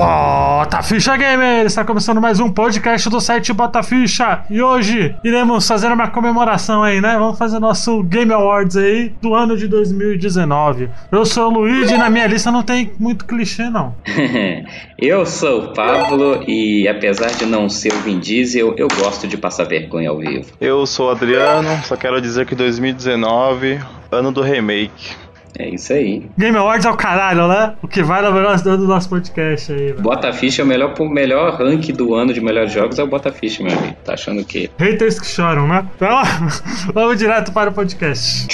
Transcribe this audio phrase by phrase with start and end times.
[0.00, 1.66] Bota Ficha Gamer!
[1.66, 6.82] Está começando mais um podcast do site Bota Ficha e hoje iremos fazer uma comemoração
[6.82, 7.18] aí, né?
[7.18, 10.88] Vamos fazer nosso Game Awards aí do ano de 2019.
[11.12, 13.94] Eu sou o Luigi e na minha lista não tem muito clichê, não.
[14.96, 19.36] eu sou o Pablo e apesar de não ser o Vin Diesel, eu gosto de
[19.36, 20.46] passar vergonha ao vivo.
[20.58, 23.78] Eu sou o Adriano, só quero dizer que 2019,
[24.10, 25.29] ano do remake.
[25.58, 26.28] É isso aí.
[26.38, 27.74] Game Awards é o caralho, né?
[27.82, 29.92] O que vai na melhor do nosso podcast aí.
[29.92, 30.00] Né?
[30.00, 33.06] Bota Ficha é o melhor, o melhor rank do ano de melhores jogos, é o
[33.06, 33.96] Bota Ficha, meu amigo.
[34.04, 34.70] Tá achando o quê?
[34.78, 35.86] Haters que choram, né?
[35.96, 36.22] Então,
[36.94, 38.46] vamos direto para o podcast.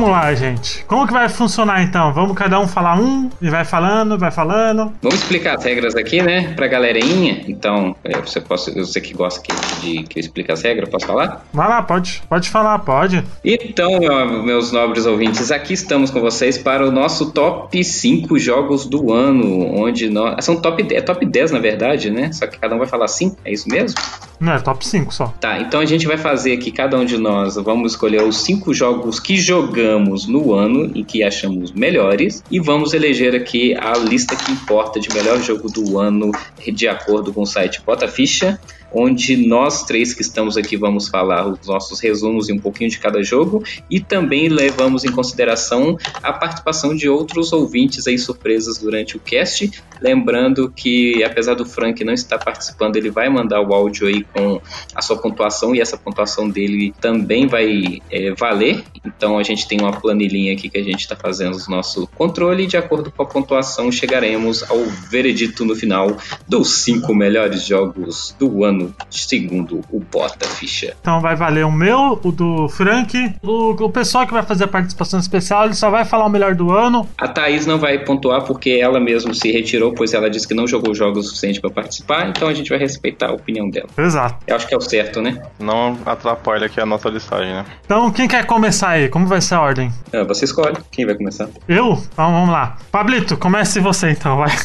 [0.00, 0.82] Vamos lá, gente.
[0.86, 2.10] Como que vai funcionar então?
[2.14, 4.94] Vamos cada um falar um e vai falando, vai falando.
[5.02, 6.54] Vamos explicar as regras aqui, né?
[6.54, 7.44] Pra galerinha.
[7.46, 11.06] Então, é, você, posso, você que gosta que, de que eu explique as regras, posso
[11.06, 11.44] falar?
[11.52, 12.22] Vai lá, pode.
[12.30, 13.22] Pode falar, pode.
[13.44, 14.00] Então,
[14.42, 19.70] meus nobres ouvintes, aqui estamos com vocês para o nosso top 5 jogos do ano.
[19.82, 20.42] Onde nós.
[20.42, 22.32] São top, é top 10, na verdade, né?
[22.32, 24.00] Só que cada um vai falar 5, é isso mesmo?
[24.40, 25.26] Não, é top 5 só.
[25.38, 28.72] Tá, então a gente vai fazer aqui, cada um de nós, vamos escolher os 5
[28.72, 34.34] jogos que jogamos no ano em que achamos melhores e vamos eleger aqui a lista
[34.34, 36.32] que importa de melhor jogo do ano
[36.66, 38.58] de acordo com o site Bota Ficha
[38.92, 42.98] onde nós três que estamos aqui vamos falar os nossos resumos e um pouquinho de
[42.98, 49.16] cada jogo e também levamos em consideração a participação de outros ouvintes aí surpresas durante
[49.16, 49.70] o cast.
[50.00, 54.60] Lembrando que apesar do Frank não estar participando, ele vai mandar o áudio aí com
[54.94, 58.82] a sua pontuação e essa pontuação dele também vai é, valer.
[59.04, 62.64] Então a gente tem uma planilhinha aqui que a gente está fazendo o nosso controle
[62.64, 66.16] e de acordo com a pontuação chegaremos ao veredito no final
[66.48, 70.94] dos cinco melhores jogos do ano ano, segundo o Bota Ficha.
[71.00, 73.34] Então vai valer o meu, o do Frank.
[73.42, 76.54] O, o pessoal que vai fazer a participação especial, ele só vai falar o melhor
[76.54, 77.08] do ano.
[77.18, 80.66] A Thaís não vai pontuar porque ela mesmo se retirou, pois ela disse que não
[80.66, 83.88] jogou jogos o suficiente para participar, então a gente vai respeitar a opinião dela.
[83.96, 84.36] Exato.
[84.46, 85.42] Eu acho que é o certo, né?
[85.58, 87.64] Não atrapalha aqui a nossa listagem, né?
[87.84, 89.08] Então, quem quer começar aí?
[89.08, 89.92] Como vai ser a ordem?
[90.12, 90.76] É, você escolhe.
[90.90, 91.48] Quem vai começar?
[91.68, 91.92] Eu?
[92.12, 92.76] Então vamos lá.
[92.90, 94.50] Pablito, comece você então, vai.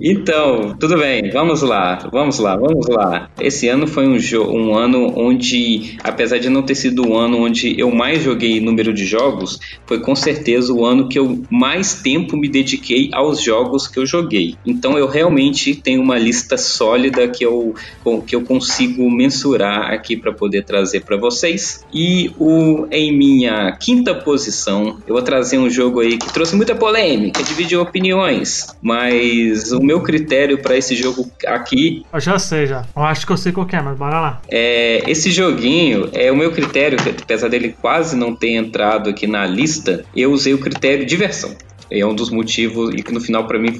[0.00, 1.30] então, tudo bem.
[1.38, 3.30] Vamos lá, vamos lá, vamos lá.
[3.40, 4.18] Esse ano foi um,
[4.50, 8.92] um ano onde, apesar de não ter sido o ano onde eu mais joguei número
[8.92, 13.86] de jogos, foi com certeza o ano que eu mais tempo me dediquei aos jogos
[13.86, 14.56] que eu joguei.
[14.66, 17.72] Então eu realmente tenho uma lista sólida que eu,
[18.26, 21.86] que eu consigo mensurar aqui para poder trazer para vocês.
[21.94, 26.74] E o, em minha quinta posição, eu vou trazer um jogo aí que trouxe muita
[26.74, 32.04] polêmica, dividiu opiniões, mas o meu critério para esse jogo aqui.
[32.12, 32.84] Eu já sei, já.
[32.94, 34.40] Eu acho que eu sei qual é, mas bora lá.
[34.48, 39.46] É, esse joguinho, é o meu critério, apesar dele quase não ter entrado aqui na
[39.46, 41.56] lista, eu usei o critério diversão
[41.90, 43.76] é um dos motivos e que no final para mim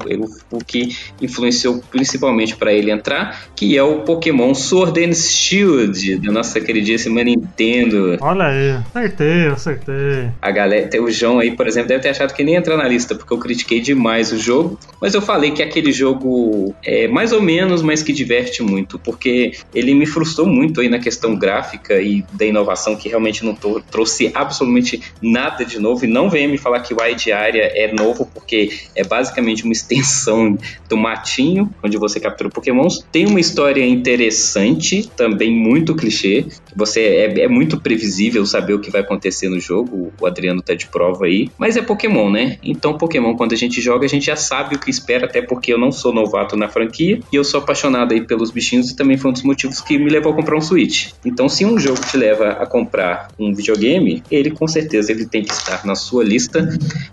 [0.51, 6.33] o que influenciou principalmente para ele entrar, que é o Pokémon Sword and Shield da
[6.33, 8.17] nossa queridíssima Nintendo.
[8.21, 10.29] Olha aí, acertei, acertei.
[10.41, 13.15] A galera, o João aí, por exemplo, deve ter achado que nem entrar na lista
[13.15, 17.43] porque eu critiquei demais o jogo, mas eu falei que aquele jogo é mais ou
[17.43, 22.25] menos, mas que diverte muito, porque ele me frustrou muito aí na questão gráfica e
[22.33, 26.81] da inovação que realmente não trouxe absolutamente nada de novo e não venha me falar
[26.81, 32.21] que o Wide Area é novo, porque é basicamente uma extensão do matinho, onde você
[32.21, 33.05] captura pokémons.
[33.11, 36.47] Tem uma história interessante, também muito clichê.
[36.79, 40.13] Você é, é muito previsível saber o que vai acontecer no jogo.
[40.21, 41.51] O Adriano tá de prova aí.
[41.59, 42.57] Mas é Pokémon, né?
[42.63, 45.73] Então, Pokémon, quando a gente joga, a gente já sabe o que espera, até porque
[45.73, 49.19] eu não sou novato na franquia e eu sou apaixonado aí pelos bichinhos e também
[49.19, 51.11] foi um dos motivos que me levou a comprar um Switch.
[51.25, 55.43] Então, se um jogo te leva a comprar um videogame, ele com certeza ele tem
[55.43, 56.69] que estar na sua lista.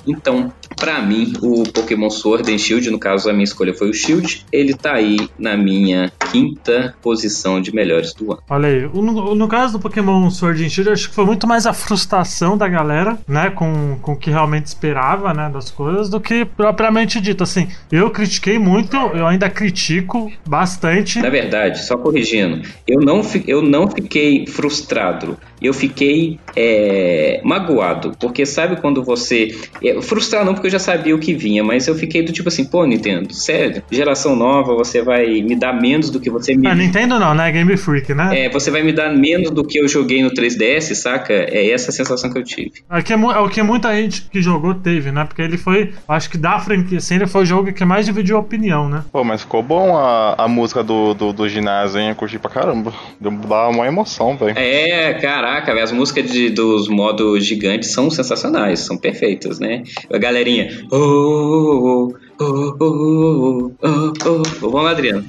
[0.05, 3.93] Então, Pra mim, o Pokémon Sword and Shield, no caso a minha escolha foi o
[3.93, 8.41] Shield, ele tá aí na minha quinta posição de melhores do ano.
[8.49, 11.65] Olha aí, no, no caso do Pokémon Sword and Shield, acho que foi muito mais
[11.65, 16.19] a frustração da galera, né, com, com o que realmente esperava, né, das coisas, do
[16.19, 17.41] que propriamente dito.
[17.41, 21.19] Assim, eu critiquei muito, eu ainda critico bastante.
[21.19, 28.45] Na verdade, só corrigindo, eu não, eu não fiquei frustrado, eu fiquei é, magoado, porque
[28.45, 29.55] sabe quando você.
[29.81, 32.49] É, frustrado não, porque eu já sabia o que vinha, mas eu fiquei do tipo
[32.49, 36.67] assim, pô, Nintendo, sério, geração nova, você vai me dar menos do que você me.
[36.67, 37.49] Ah, Nintendo não, né?
[37.51, 38.45] Game Freak, né?
[38.45, 41.33] É, você vai me dar menos do que eu joguei no 3DS, saca?
[41.33, 42.83] É essa a sensação que eu tive.
[42.89, 45.25] É o que, é, é o que muita gente que jogou teve, né?
[45.25, 48.37] Porque ele foi, acho que da franquia, assim, ele foi o jogo que mais dividiu
[48.37, 49.03] opinião, né?
[49.11, 52.09] Pô, mas ficou bom a, a música do, do, do ginásio, hein?
[52.09, 52.93] Eu curti pra caramba.
[53.19, 54.57] Deu uma emoção, velho.
[54.57, 59.83] É, caraca, véio, as músicas de, dos modos gigantes são sensacionais, são perfeitas, né?
[60.11, 60.69] A galerinha.
[60.91, 65.23] Oh, oh, oh, Oh, oh, oh, Vamos lá, Adriano.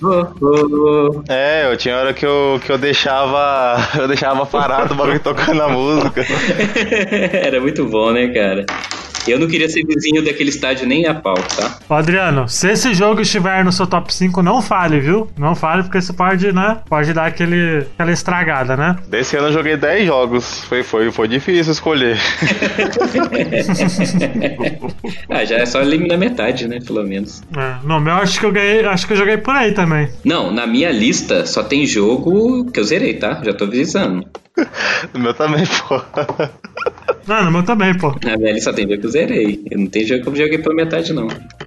[1.29, 3.76] É, eu tinha hora que eu, que eu deixava.
[3.97, 6.23] Eu deixava parado o bagulho tocando a música.
[7.32, 8.67] Era muito bom, né, cara?
[9.28, 11.78] Eu não queria ser vizinho daquele estádio nem a pau, tá?
[11.88, 15.28] Ô Adriano, se esse jogo estiver no seu top 5, não fale, viu?
[15.38, 16.78] Não fale, porque isso pode, né?
[16.88, 18.96] Pode dar aquele, aquela estragada, né?
[19.08, 20.64] Desse ano eu joguei 10 jogos.
[20.64, 22.17] Foi, foi, foi difícil escolher.
[25.28, 26.78] ah, já é só eliminar metade, né?
[26.84, 27.43] Pelo menos.
[27.56, 30.08] É, no meu acho que eu ganhei, acho que eu joguei por aí também.
[30.25, 33.40] Não, na minha lista só tem jogo que eu zerei, tá?
[33.44, 34.26] Já tô avisando.
[35.12, 36.00] no meu também, pô.
[37.26, 38.14] Não, no meu também, pô.
[38.25, 39.61] Na minha lista tem jogo que eu zerei.
[39.70, 41.26] Eu não tem jogo que eu joguei pela metade, não.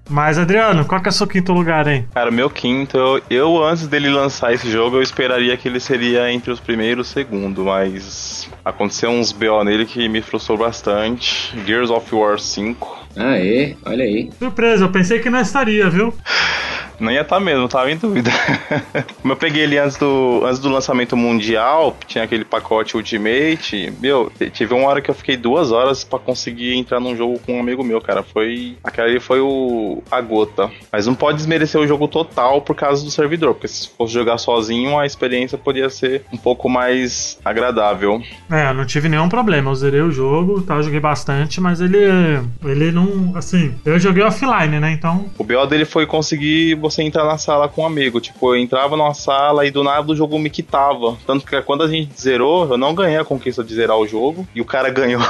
[0.09, 2.05] Mas, Adriano, qual que é o seu quinto lugar, hein?
[2.13, 5.79] Cara, o meu quinto, eu, eu, antes dele lançar esse jogo, eu esperaria que ele
[5.79, 11.53] seria entre os primeiros e segundo, mas aconteceu uns BO nele que me frustrou bastante.
[11.65, 12.99] Gears of War 5.
[13.15, 13.75] Ah, é?
[13.85, 14.29] Olha aí.
[14.39, 16.13] Surpresa, eu pensei que não estaria, viu?
[16.99, 18.31] Não ia estar tá mesmo, tava em dúvida.
[19.21, 24.31] Como eu peguei ele antes do, antes do lançamento mundial, tinha aquele pacote Ultimate, meu,
[24.51, 27.61] tive uma hora que eu fiquei duas horas para conseguir entrar num jogo com um
[27.61, 28.23] amigo meu, cara.
[28.23, 28.77] Foi.
[28.83, 30.03] Aquela ali foi o.
[30.11, 30.69] a gota.
[30.91, 34.37] Mas não pode desmerecer o jogo total por causa do servidor, porque se fosse jogar
[34.37, 38.21] sozinho, a experiência poderia ser um pouco mais agradável.
[38.51, 39.71] É, eu não tive nenhum problema.
[39.71, 40.75] Eu zerei o jogo, tá?
[40.75, 41.97] Eu joguei bastante, mas ele.
[42.63, 43.35] Ele não.
[43.35, 44.91] Assim, eu joguei offline, né?
[44.91, 45.29] Então.
[45.37, 48.19] O BO dele foi conseguir você entrar na sala com um amigo.
[48.19, 51.17] Tipo, eu entrava numa sala e do nada o jogo me quitava.
[51.25, 54.47] Tanto que quando a gente zerou, eu não ganhei a conquista de zerar o jogo.
[54.55, 55.21] E o cara ganhou.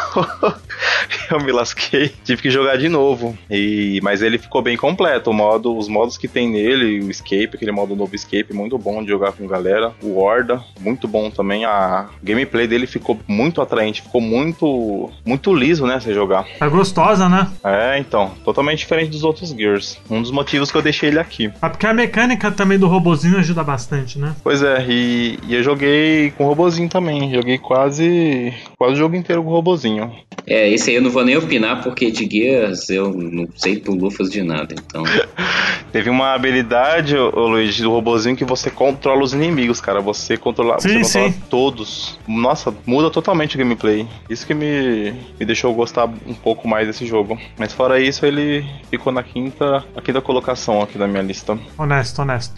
[1.32, 2.14] eu me lasquei.
[2.24, 3.38] Tive que jogar de novo.
[3.50, 5.30] E, mas ele ficou bem completo.
[5.30, 9.04] O modo, os modos que tem nele, o Escape, aquele modo novo Escape, muito bom
[9.04, 9.94] de jogar com galera.
[10.02, 11.66] O Horda, muito bom também.
[11.66, 16.46] A gameplay dele ficou muito atraente, ficou muito muito liso, né, você jogar.
[16.60, 17.52] É gostosa, né?
[17.64, 19.98] É, então, totalmente diferente dos outros Gears.
[20.10, 21.49] Um dos motivos que eu deixei ele aqui.
[21.62, 24.36] É porque a mecânica também do robozinho ajuda bastante, né?
[24.44, 27.34] Pois é, e, e eu joguei com o robozinho também.
[27.34, 30.10] Joguei quase quase o jogo inteiro com o robozinho.
[30.48, 33.94] É, esse aí eu não vou nem opinar, porque de Gears eu não sei por
[33.94, 35.04] lufas de nada, então.
[35.92, 40.00] Teve uma habilidade, ô, Luiz, do robozinho que você controla os inimigos, cara.
[40.00, 42.18] Você controla, sim, você controla todos.
[42.28, 44.08] Nossa, muda totalmente o gameplay.
[44.30, 47.38] Isso que me, me deixou gostar um pouco mais desse jogo.
[47.58, 51.60] Mas fora isso, ele ficou na quinta, na quinta colocação aqui da minha lista.
[51.78, 52.54] Honesto, honesto.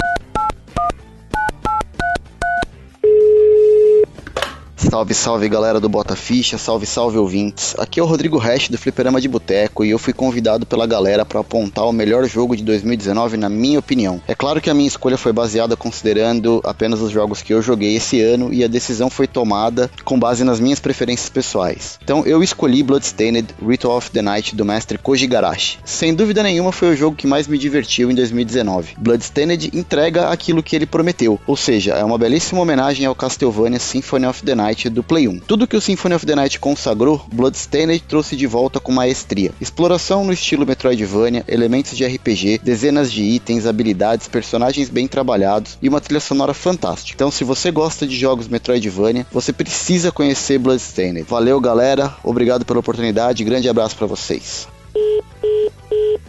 [4.91, 7.73] Salve, salve galera do Bota Ficha, salve, salve ouvintes.
[7.77, 11.23] Aqui é o Rodrigo Hash do Fliperama de Boteco e eu fui convidado pela galera
[11.23, 14.21] para apontar o melhor jogo de 2019 na minha opinião.
[14.27, 17.95] É claro que a minha escolha foi baseada considerando apenas os jogos que eu joguei
[17.95, 21.97] esse ano e a decisão foi tomada com base nas minhas preferências pessoais.
[22.03, 25.79] Então eu escolhi Bloodstained Ritual of the Night do mestre Koji Garashi.
[25.85, 28.95] Sem dúvida nenhuma foi o jogo que mais me divertiu em 2019.
[28.97, 34.25] Bloodstained entrega aquilo que ele prometeu, ou seja, é uma belíssima homenagem ao Castlevania Symphony
[34.25, 35.39] of the Night Night do Play 1.
[35.41, 39.51] Tudo que o Symphony of the Night consagrou, Bloodstained trouxe de volta com maestria.
[39.61, 45.89] Exploração no estilo Metroidvania, elementos de RPG, dezenas de itens, habilidades, personagens bem trabalhados e
[45.89, 47.15] uma trilha sonora fantástica.
[47.15, 51.23] Então, se você gosta de jogos Metroidvania, você precisa conhecer Bloodstained.
[51.23, 52.15] Valeu, galera.
[52.23, 53.43] Obrigado pela oportunidade.
[53.43, 54.67] Grande abraço para vocês.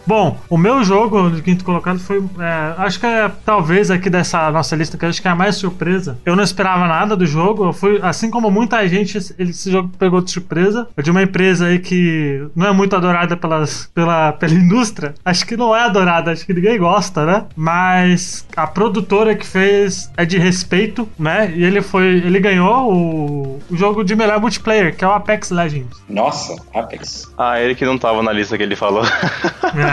[0.05, 2.23] Bom, o meu jogo de quinto colocado foi.
[2.39, 5.35] é, acho que é talvez aqui dessa nossa lista, que eu acho que é a
[5.35, 6.17] mais surpresa.
[6.25, 7.65] Eu não esperava nada do jogo.
[7.65, 10.87] Eu fui, assim como muita gente, ele- esse jogo pegou de surpresa.
[10.97, 15.13] É de uma empresa aí que não é muito adorada pelas, pela, pela indústria.
[15.23, 17.45] Acho que não é adorada, acho que ninguém gosta, né?
[17.55, 21.51] Mas a produtora que fez é de respeito, né?
[21.55, 22.05] E ele foi.
[22.17, 25.97] Ele ganhou o, o jogo de melhor multiplayer, que é o Apex Legends.
[26.09, 27.31] Nossa, Apex.
[27.37, 29.03] Ah, ele que não tava na lista que ele falou.
[29.75, 29.92] É.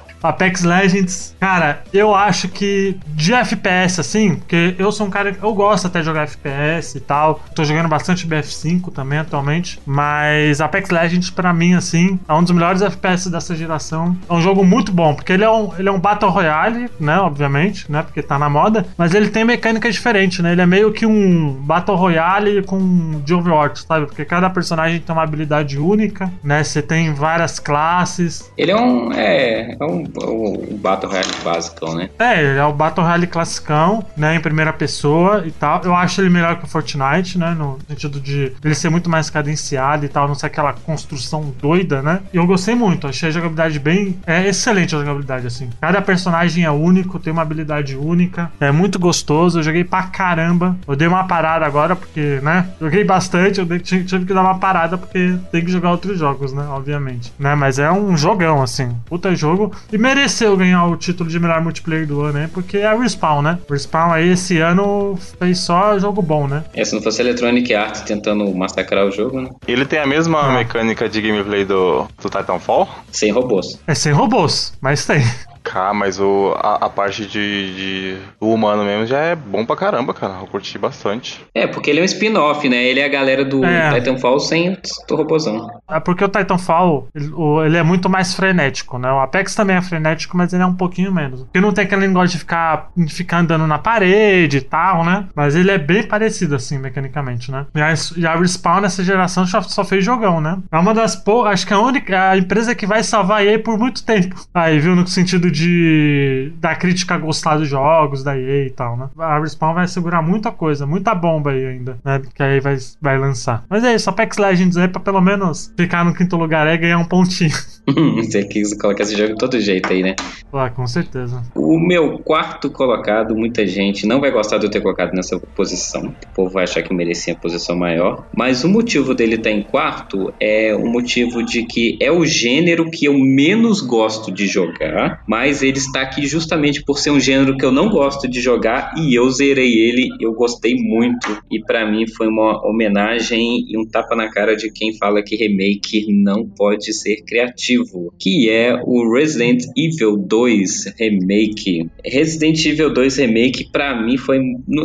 [0.21, 5.53] Apex Legends, cara, eu acho que de FPS, assim, porque eu sou um cara eu
[5.53, 7.41] gosto até de jogar FPS e tal.
[7.55, 9.79] Tô jogando bastante BF5 também atualmente.
[9.85, 14.15] Mas Apex Legends, pra mim, assim, é um dos melhores FPS dessa geração.
[14.29, 17.19] É um jogo muito bom, porque ele é um, ele é um Battle Royale, né?
[17.19, 18.01] Obviamente, né?
[18.03, 18.85] Porque tá na moda.
[18.97, 20.51] Mas ele tem mecânica diferente, né?
[20.51, 24.05] Ele é meio que um Battle Royale com de Overwatch, sabe?
[24.05, 26.63] Porque cada personagem tem uma habilidade única, né?
[26.63, 28.51] Você tem várias classes.
[28.57, 29.11] Ele é um.
[29.13, 29.75] É.
[29.79, 32.09] É um, um Battle Royale básico, né?
[32.19, 35.81] É, ele é o Battle Royale classicão, né, em primeira pessoa e tal.
[35.83, 39.29] Eu acho ele melhor que o Fortnite, né, no sentido de ele ser muito mais
[39.29, 42.21] cadenciado e tal, não ser aquela construção doida, né.
[42.33, 44.19] E eu gostei muito, achei a jogabilidade bem...
[44.25, 45.69] É excelente a jogabilidade, assim.
[45.79, 50.75] Cada personagem é único, tem uma habilidade única, é muito gostoso, eu joguei pra caramba.
[50.87, 54.97] Eu dei uma parada agora, porque, né, joguei bastante, eu tive que dar uma parada,
[54.97, 57.33] porque tem que jogar outros jogos, né, obviamente.
[57.39, 59.71] Né, mas é um jogão, assim, puta jogo.
[59.91, 62.49] E mereceu ganhar o título de melhor multiplayer do ano, né?
[62.53, 63.59] Porque é a Respawn, né?
[63.69, 66.63] Respawn aí esse ano fez só jogo bom, né?
[66.73, 69.49] É, se não fosse Electronic Arts tentando massacrar o jogo, né?
[69.67, 70.53] Ele tem a mesma Ah.
[70.53, 72.89] mecânica de gameplay do, do Titanfall?
[73.11, 73.79] Sem robôs.
[73.85, 75.21] É sem robôs, mas tem.
[75.63, 79.75] Cara, mas o, a, a parte de, de o humano mesmo já é bom pra
[79.75, 80.35] caramba, cara.
[80.41, 81.45] Eu curti bastante.
[81.53, 82.83] É, porque ele é um spin-off, né?
[82.83, 83.93] Ele é a galera do É.
[83.93, 84.77] Titanfall sem
[85.09, 85.69] o robôzão.
[85.89, 89.11] É porque o Titanfall, ele, é muito mais frenético, né?
[89.11, 91.41] O Apex também é frenético, mas ele é um pouquinho menos.
[91.43, 95.27] Porque não tem aquele negócio de ficar, de ficar andando na parede e tal, né?
[95.35, 97.65] Mas ele é bem parecido, assim, mecanicamente, né?
[97.75, 100.57] E a, e a Respawn nessa geração só, só fez jogão, né?
[100.71, 101.45] É uma das pou...
[101.45, 104.35] Acho que é a única a empresa que vai salvar a EA por muito tempo.
[104.53, 104.95] Aí, viu?
[104.95, 109.09] No sentido de da crítica gostar dos jogos da EA e tal, né?
[109.17, 112.21] A Respawn vai segurar muita coisa, muita bomba aí ainda, né?
[112.33, 113.63] Que aí vai, vai lançar.
[113.69, 116.97] Mas é isso, Apex Legends aí pra pelo menos ficar no quinto lugar e ganhar
[116.97, 117.51] um pontinho.
[118.15, 120.15] Você quis colocar esse jogo de todo jeito aí, né?
[120.53, 121.41] Ah, com certeza.
[121.55, 126.07] O meu quarto colocado, muita gente não vai gostar de eu ter colocado nessa posição.
[126.07, 128.27] O povo vai achar que eu merecia a posição maior.
[128.35, 132.89] Mas o motivo dele estar em quarto é o motivo de que é o gênero
[132.89, 135.23] que eu menos gosto de jogar.
[135.27, 138.93] Mas ele está aqui justamente por ser um gênero que eu não gosto de jogar
[138.97, 140.09] e eu zerei ele.
[140.19, 141.41] Eu gostei muito.
[141.49, 145.35] E pra mim foi uma homenagem e um tapa na cara de quem fala que
[145.35, 147.70] remake não pode ser criativo.
[148.19, 151.89] Que é o Resident Evil 2 Remake.
[152.05, 154.39] Resident Evil 2 Remake, pra mim, foi.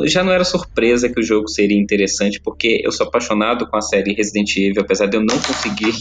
[0.07, 3.83] Já não era surpresa que o jogo seria interessante, porque eu sou apaixonado com a
[3.83, 5.93] série Resident Evil, apesar de eu não conseguir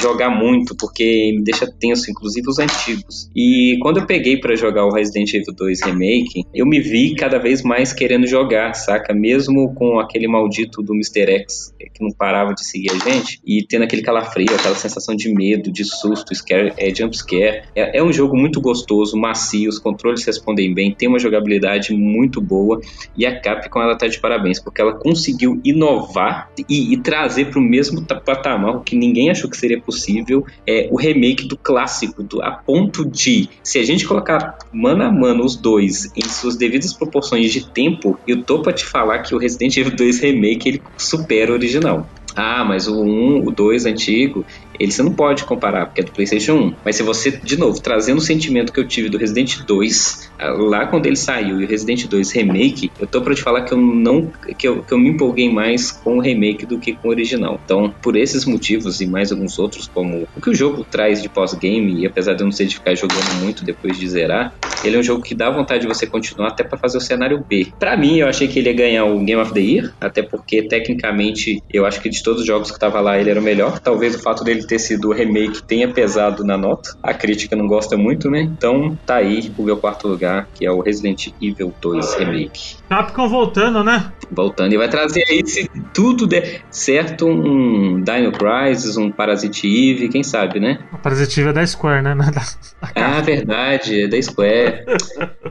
[0.00, 3.30] jogar muito, porque me deixa tenso, inclusive os antigos.
[3.34, 7.38] E quando eu peguei pra jogar o Resident Evil 2 Remake, eu me vi cada
[7.38, 9.14] vez mais querendo jogar, saca?
[9.14, 11.30] Mesmo com aquele maldito do Mr.
[11.42, 15.32] X que não parava de seguir a gente, e tendo aquele calafrio, aquela sensação de
[15.32, 17.62] medo, de susto, scare, é, jump scare.
[17.74, 22.40] É, é um jogo muito gostoso, macio, os controles respondem bem, tem uma jogabilidade muito
[22.40, 22.80] boa,
[23.16, 27.60] e a Capcom ela tá de parabéns, porque ela conseguiu inovar e, e trazer pro
[27.60, 32.22] mesmo ta- patamar, o que ninguém achou que seria possível, é o remake do clássico,
[32.22, 36.56] do, a ponto de, se a gente colocar mano a mano os dois em suas
[36.56, 40.68] devidas proporções de tempo, eu tô pra te falar que o Resident Evil 2 Remake
[40.68, 42.08] ele supera o original.
[42.34, 44.44] Ah, mas o 1, o 2 antigo,
[44.82, 46.74] ele você não pode comparar, porque é do PlayStation 1.
[46.84, 50.50] Mas se você, de novo, trazendo o sentimento que eu tive do Resident 2, ah,
[50.50, 53.72] lá quando ele saiu, e o Resident 2 Remake, eu tô pra te falar que
[53.72, 54.30] eu não.
[54.58, 57.60] que eu, que eu me empolguei mais com o remake do que com o original.
[57.64, 61.28] Então, por esses motivos e mais alguns outros, como o que o jogo traz de
[61.28, 64.96] pós-game, e apesar de eu não ser de ficar jogando muito depois de zerar, ele
[64.96, 67.68] é um jogo que dá vontade de você continuar até pra fazer o cenário B.
[67.78, 70.62] Pra mim, eu achei que ele ia ganhar o Game of the Year, até porque
[70.62, 73.78] tecnicamente eu acho que de todos os jogos que tava lá ele era o melhor.
[73.78, 76.96] Talvez o fato dele ter sido o remake tenha pesado na nota.
[77.02, 78.40] A crítica não gosta muito, né?
[78.40, 82.76] Então tá aí o meu quarto lugar, que é o Resident Evil 2 Remake.
[82.88, 84.12] Capcom voltando, né?
[84.32, 84.72] Voltando.
[84.72, 90.22] E vai trazer aí, se tudo der certo, um Dino Crisis, um Parasite Eve, quem
[90.22, 90.78] sabe, né?
[90.92, 92.16] O Parasite Eve é da Square, né?
[92.94, 94.84] ah, verdade, é da Square.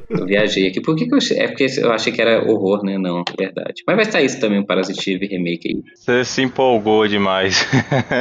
[0.10, 0.82] eu viajei aqui.
[0.82, 1.38] Por que, que eu achei?
[1.38, 2.98] É porque eu achei que era horror, né?
[2.98, 3.84] Não, verdade.
[3.86, 5.84] Mas vai estar isso também, um Parasite Eve remake aí.
[5.96, 7.68] Você se empolgou demais.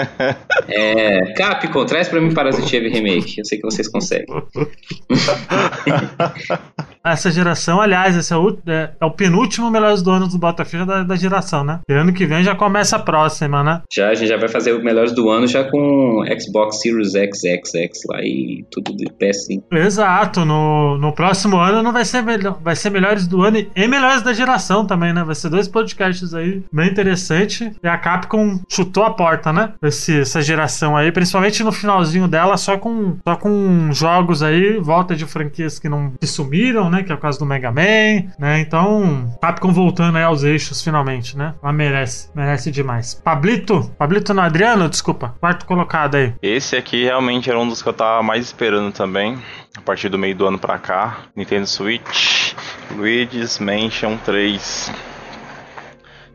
[0.69, 3.38] é, Capcom, traz pra mim Parasite Eve remake.
[3.38, 4.26] Eu sei que vocês conseguem.
[7.04, 10.87] Essa geração, aliás, esse é o, é, é o penúltimo Melhores do Ano do Battlefield
[10.87, 11.80] da, da geração, né?
[11.88, 13.83] E ano que vem já começa a próxima, né?
[13.90, 17.45] Já, a gente já vai fazer o Melhores do Ano já com Xbox Series X,
[17.45, 19.62] X, X lá e tudo de PS5.
[19.73, 23.88] Exato, no, no próximo ano não vai ser, melhor, vai ser Melhores do Ano e
[23.88, 25.25] Melhores da geração também, né?
[25.25, 27.73] Vai ser dois podcasts aí bem interessante.
[27.83, 29.73] E a Capcom chutou a porta, né?
[29.83, 35.16] Esse, essa geração aí, principalmente no finalzinho dela, só com, só com jogos aí, volta
[35.16, 37.02] de franquias que não que sumiram, né?
[37.02, 38.61] Que é o caso do Mega Man, né?
[38.61, 41.54] Então, Capcom voltando aí aos eixos finalmente, né?
[41.62, 43.14] Ela merece, merece demais.
[43.14, 46.35] Pablito, Pablito no Adriano, desculpa, quarto colocado aí.
[46.42, 49.38] Esse aqui realmente era um dos que eu tava mais esperando também,
[49.76, 51.18] a partir do meio do ano pra cá.
[51.35, 52.54] Nintendo Switch,
[52.90, 54.92] Luigi's Mansion 3.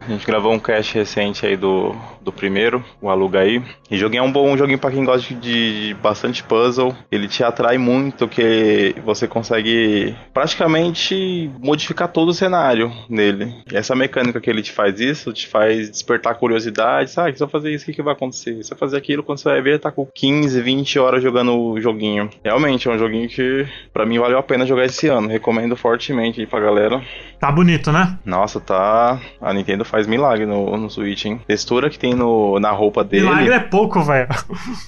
[0.05, 3.59] A gente gravou um cast recente aí do, do primeiro, o Aluga aí.
[3.89, 6.95] E joguinho é um bom joguinho para quem gosta de, de, bastante puzzle.
[7.12, 13.51] Ele te atrai muito, que você consegue praticamente modificar todo o cenário nele.
[13.71, 17.09] E essa mecânica que ele te faz isso, te faz despertar curiosidade.
[17.09, 18.63] Sabe, se eu fazer isso, o que, que vai acontecer?
[18.63, 21.81] Se eu fazer aquilo, quando você vai ver, tá com 15, 20 horas jogando o
[21.81, 22.29] joguinho.
[22.43, 25.29] Realmente, é um joguinho que para mim valeu a pena jogar esse ano.
[25.29, 27.01] Recomendo fortemente aí pra galera.
[27.39, 28.17] Tá bonito, né?
[28.25, 29.19] Nossa, tá.
[29.39, 31.39] A Nintendo faz milagre no, no Switch, hein?
[31.47, 33.25] Textura que tem no, na roupa dele.
[33.25, 34.27] Milagre é pouco, velho.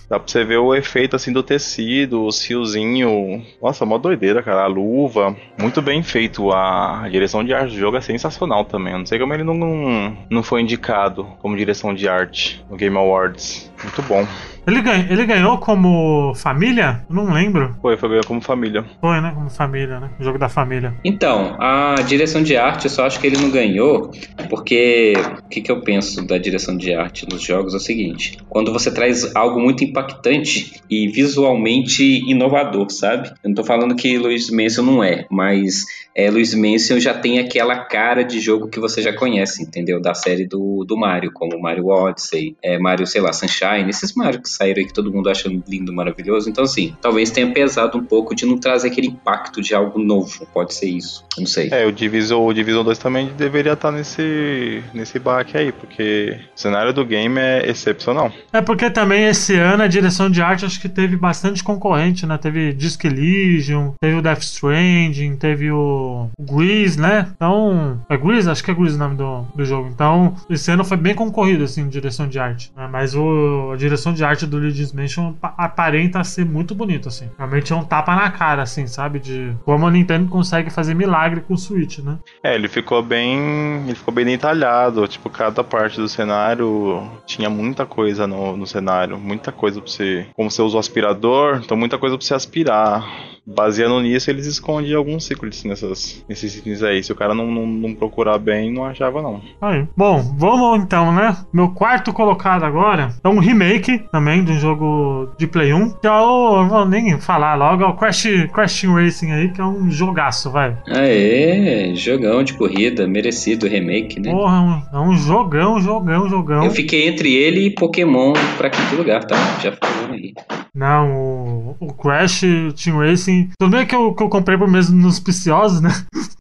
[0.10, 3.44] Dá pra você ver o efeito assim do tecido, os fiozinhos.
[3.62, 4.64] Nossa, mó doideira, cara.
[4.64, 5.36] A luva.
[5.60, 6.52] Muito bem feito.
[6.52, 8.94] A, a direção de arte do jogo é sensacional também.
[8.94, 12.76] Eu não sei como ele não, não, não foi indicado como direção de arte no
[12.76, 13.72] Game Awards.
[13.84, 14.28] Muito bom.
[14.68, 17.06] Ele, ganha, ele ganhou como família?
[17.10, 17.74] Não lembro.
[17.82, 18.84] Foi, foi como família.
[19.00, 19.32] Foi, né?
[19.34, 20.10] Como família, né?
[20.20, 20.94] O jogo da família.
[21.06, 24.12] Então, a direção de arte, eu só acho que ele não ganhou,
[24.50, 28.38] porque o que, que eu penso da direção de arte nos jogos é o seguinte:
[28.50, 33.30] quando você traz algo muito impactante e visualmente inovador, sabe?
[33.42, 37.40] Eu não tô falando que Luiz Mansion não é, mas é, Luiz Mansion já tem
[37.40, 40.02] aquela cara de jogo que você já conhece, entendeu?
[40.02, 44.42] Da série do, do Mario, como Mario Odyssey, é, Mario, sei lá, Sunshine, esses Mario
[44.42, 46.50] que saíram aí que todo mundo acha lindo, maravilhoso.
[46.50, 50.48] Então, assim, talvez tenha pesado um pouco de não trazer aquele impacto de algo novo.
[50.54, 51.24] Pode ser isso.
[51.38, 51.70] Não sei.
[51.72, 56.60] É, o Divisor, o Divisor 2 também deveria estar nesse, nesse baque aí, porque o
[56.60, 58.32] cenário do game é excepcional.
[58.52, 62.38] É porque também esse ano a direção de arte acho que teve bastante concorrente, né?
[62.38, 67.28] Teve Disc Elysium, teve o Death Stranding, teve o Grease, né?
[67.36, 68.50] Então, é Grease?
[68.50, 69.90] Acho que é Grease o nome do, do jogo.
[69.94, 72.72] Então, esse ano foi bem concorrido, assim, direção de arte.
[72.76, 72.88] Né?
[72.92, 77.30] Mas o, a direção de arte do Luigi's Mansion aparenta ser muito bonito, assim.
[77.38, 79.20] Realmente é um tapa na cara, assim, sabe?
[79.20, 82.18] De como a Nintendo consegue fazer milagre com o Switch, né?
[82.44, 83.84] É, ele ficou bem.
[83.86, 85.08] Ele ficou bem detalhado.
[85.08, 89.18] Tipo, cada parte do cenário tinha muita coisa no, no cenário.
[89.18, 90.28] Muita coisa pra você.
[90.36, 94.94] Como você usa o aspirador, então muita coisa pra você aspirar baseando nisso, eles escondem
[94.94, 97.02] alguns secrets nessas, nesses itens aí.
[97.02, 99.42] Se o cara não, não, não, procurar bem, não achava não.
[99.62, 99.86] Aí.
[99.96, 101.38] Bom, vamos então, né?
[101.54, 105.92] Meu quarto colocado agora é um remake também de um jogo de Play 1.
[106.02, 106.58] Que é o.
[106.58, 110.52] Não vou nem falar logo, é o Crash, Crash Racing aí, que é um jogaço,
[110.52, 110.76] vai.
[110.88, 114.32] Aê, jogão de corrida, merecido remake, né?
[114.32, 114.58] Porra,
[114.92, 116.66] é um, é um jogão, jogão, jogão.
[116.66, 119.38] Eu fiquei entre ele e Pokémon pra quinto lugar, tá?
[119.62, 120.34] Já falando aí.
[120.74, 122.42] Não, o, o Crash
[122.76, 123.37] Team Racing.
[123.60, 125.92] Tudo bem que eu, que eu comprei por mesmo nos preciosos, né?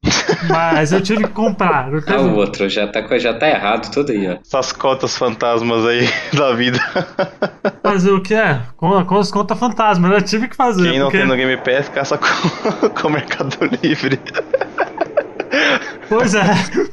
[0.48, 1.92] Mas eu tive que comprar.
[1.92, 4.36] Eu ah, o outro já tá, já tá errado tudo aí, ó.
[4.44, 6.78] Essas cotas fantasmas aí da vida.
[7.82, 8.60] Fazer o que é?
[8.76, 10.90] Com, com as contas fantasmas, eu tive que fazer.
[10.90, 11.18] Quem não porque...
[11.18, 14.20] tem no Game Pass, caça com, com o Mercado Livre.
[16.08, 16.44] Pois é.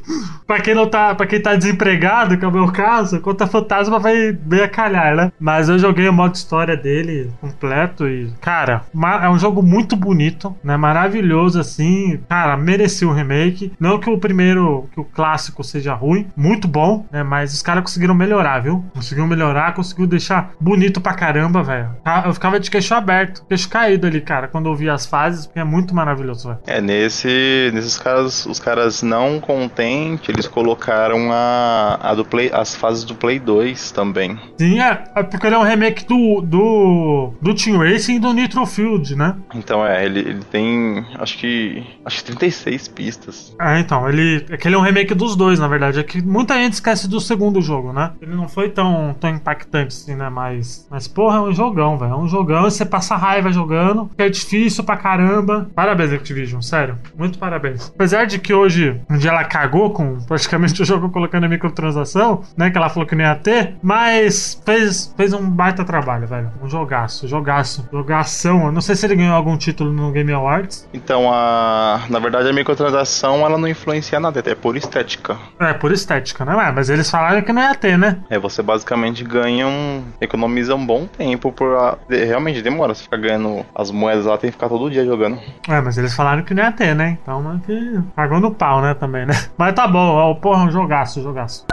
[0.46, 1.14] pra quem não tá.
[1.14, 5.14] Pra quem tá desempregado, que é o meu caso, conta fantasma vai bem a calhar,
[5.14, 5.32] né?
[5.38, 8.82] Mas eu joguei o modo história dele completo e, cara,
[9.22, 10.76] é um jogo muito bonito, né?
[10.76, 12.20] Maravilhoso, assim.
[12.28, 13.72] Cara, merecia um remake.
[13.78, 17.22] Não que o primeiro, que o clássico seja ruim, muito bom, né?
[17.22, 18.84] Mas os caras conseguiram melhorar, viu?
[18.94, 21.90] Conseguiram melhorar, conseguiu deixar bonito pra caramba, velho.
[22.24, 25.60] Eu ficava de queixo aberto, queixo caído ali, cara, quando eu via as fases, porque
[25.60, 26.60] é muito maravilhoso, velho.
[26.66, 27.70] É, nesse.
[27.72, 33.14] Nesses caras, os caras não contentes, eles colocaram a, a do Play, as fases do
[33.14, 34.38] Play 2 também.
[34.58, 38.32] Sim, é, é porque ele é um remake do, do, do Team Racing e do
[38.32, 39.36] Nitro Field, né?
[39.54, 43.54] Então é, ele, ele tem acho que acho que 36 pistas.
[43.60, 44.44] É, então, ele.
[44.50, 46.00] É que ele é um remake dos dois, na verdade.
[46.00, 48.12] É que muita gente esquece do segundo jogo, né?
[48.20, 50.28] Ele não foi tão, tão impactante assim, né?
[50.28, 52.12] Mas, mas porra, é um jogão, velho.
[52.12, 55.70] É um jogão e você passa raiva jogando, que é difícil pra caramba.
[55.74, 56.98] Parabéns, Activision, sério.
[57.16, 57.92] Muito parabéns.
[57.94, 62.42] Apesar de que hoje, um dia ela cagou com praticamente o jogo colocando a microtransação,
[62.56, 62.70] né?
[62.70, 66.50] Que ela falou que não ia ter, mas fez, fez um baita trabalho, velho.
[66.62, 68.66] Um jogaço, jogaço, jogação.
[68.66, 70.88] Eu não sei se ele ganhou algum título no Game Awards.
[70.92, 75.36] Então, a, na verdade, a microtransação ela não influencia nada, é por estética.
[75.60, 76.72] É, por estética, né?
[76.74, 78.18] Mas eles falaram que não ia ter, né?
[78.30, 80.02] É, você basicamente ganha um.
[80.20, 81.76] economiza um bom tempo por.
[81.76, 85.04] a- de- realmente demora você ficar ganhando as moedas lá, tem que ficar todo dia
[85.04, 85.38] jogando.
[85.68, 87.18] É, mas eles falaram que não ia ter, né?
[87.22, 88.83] Então, que cagou no pau, né?
[88.92, 89.34] Também, né?
[89.56, 91.64] Mas tá bom, ó, porra, um jogaço, jogaço.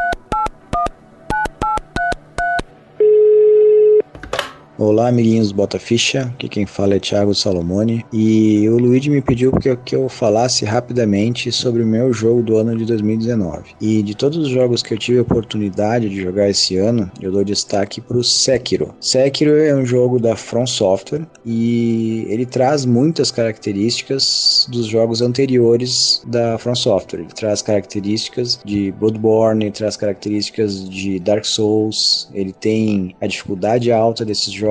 [4.84, 6.22] Olá, amiguinhos Bota Ficha.
[6.34, 8.04] Aqui quem fala é Thiago Salomone.
[8.12, 12.76] E o Luigi me pediu que eu, falasse rapidamente sobre o meu jogo do ano
[12.76, 13.76] de 2019.
[13.80, 17.32] E de todos os jogos que eu tive a oportunidade de jogar esse ano, eu
[17.32, 18.96] dou destaque para o Sekiro.
[19.00, 26.24] Sekiro é um jogo da From Software e ele traz muitas características dos jogos anteriores
[26.26, 27.20] da From Software.
[27.20, 34.26] Ele traz características de Bloodborne, traz características de Dark Souls, ele tem a dificuldade alta
[34.26, 34.71] desses jogos,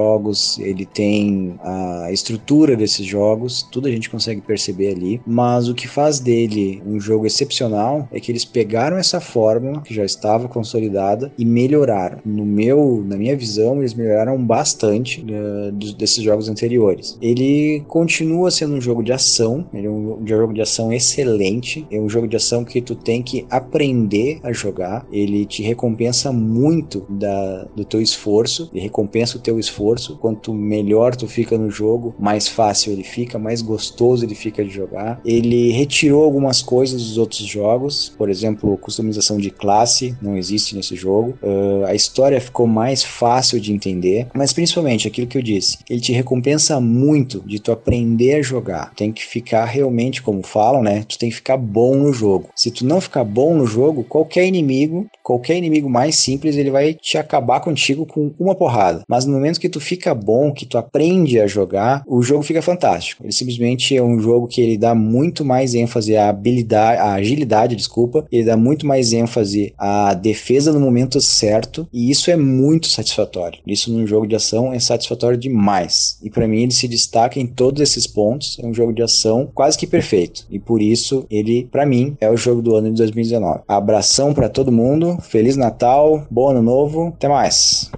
[0.58, 5.88] ele tem a estrutura desses jogos, tudo a gente consegue perceber ali, mas o que
[5.88, 11.32] faz dele um jogo excepcional é que eles pegaram essa fórmula que já estava consolidada
[11.38, 12.18] e melhoraram.
[12.24, 15.24] No meu, na minha visão, eles melhoraram bastante
[15.72, 17.18] dos- desses jogos anteriores.
[17.20, 21.98] Ele continua sendo um jogo de ação, ele é um jogo de ação excelente, é
[22.00, 27.06] um jogo de ação que tu tem que aprender a jogar, ele te recompensa muito
[27.08, 32.14] da, do teu esforço, ele recompensa o teu esforço, quanto melhor tu fica no jogo,
[32.18, 35.20] mais fácil ele fica, mais gostoso ele fica de jogar.
[35.24, 40.96] Ele retirou algumas coisas dos outros jogos, por exemplo, customização de classe não existe nesse
[40.96, 41.34] jogo.
[41.42, 46.00] Uh, a história ficou mais fácil de entender, mas principalmente aquilo que eu disse, ele
[46.00, 48.92] te recompensa muito de tu aprender a jogar.
[48.94, 51.04] Tem que ficar realmente, como falam, né?
[51.08, 52.48] Tu tem que ficar bom no jogo.
[52.54, 56.94] Se tu não ficar bom no jogo, qualquer inimigo, qualquer inimigo mais simples, ele vai
[56.94, 59.02] te acabar contigo com uma porrada.
[59.08, 62.60] Mas no momento que tu fica bom, que tu aprende a jogar, o jogo fica
[62.60, 63.24] fantástico.
[63.24, 67.76] Ele simplesmente é um jogo que ele dá muito mais ênfase à habilidade, à agilidade,
[67.76, 68.26] desculpa.
[68.30, 73.60] Ele dá muito mais ênfase à defesa no momento certo, e isso é muito satisfatório.
[73.66, 76.18] Isso num jogo de ação é satisfatório demais.
[76.22, 78.58] E para mim ele se destaca em todos esses pontos.
[78.62, 80.46] É um jogo de ação quase que perfeito.
[80.50, 83.60] E por isso ele, para mim, é o jogo do ano de 2019.
[83.66, 85.18] Abração para todo mundo.
[85.22, 87.08] Feliz Natal, bom ano novo.
[87.08, 87.90] Até mais.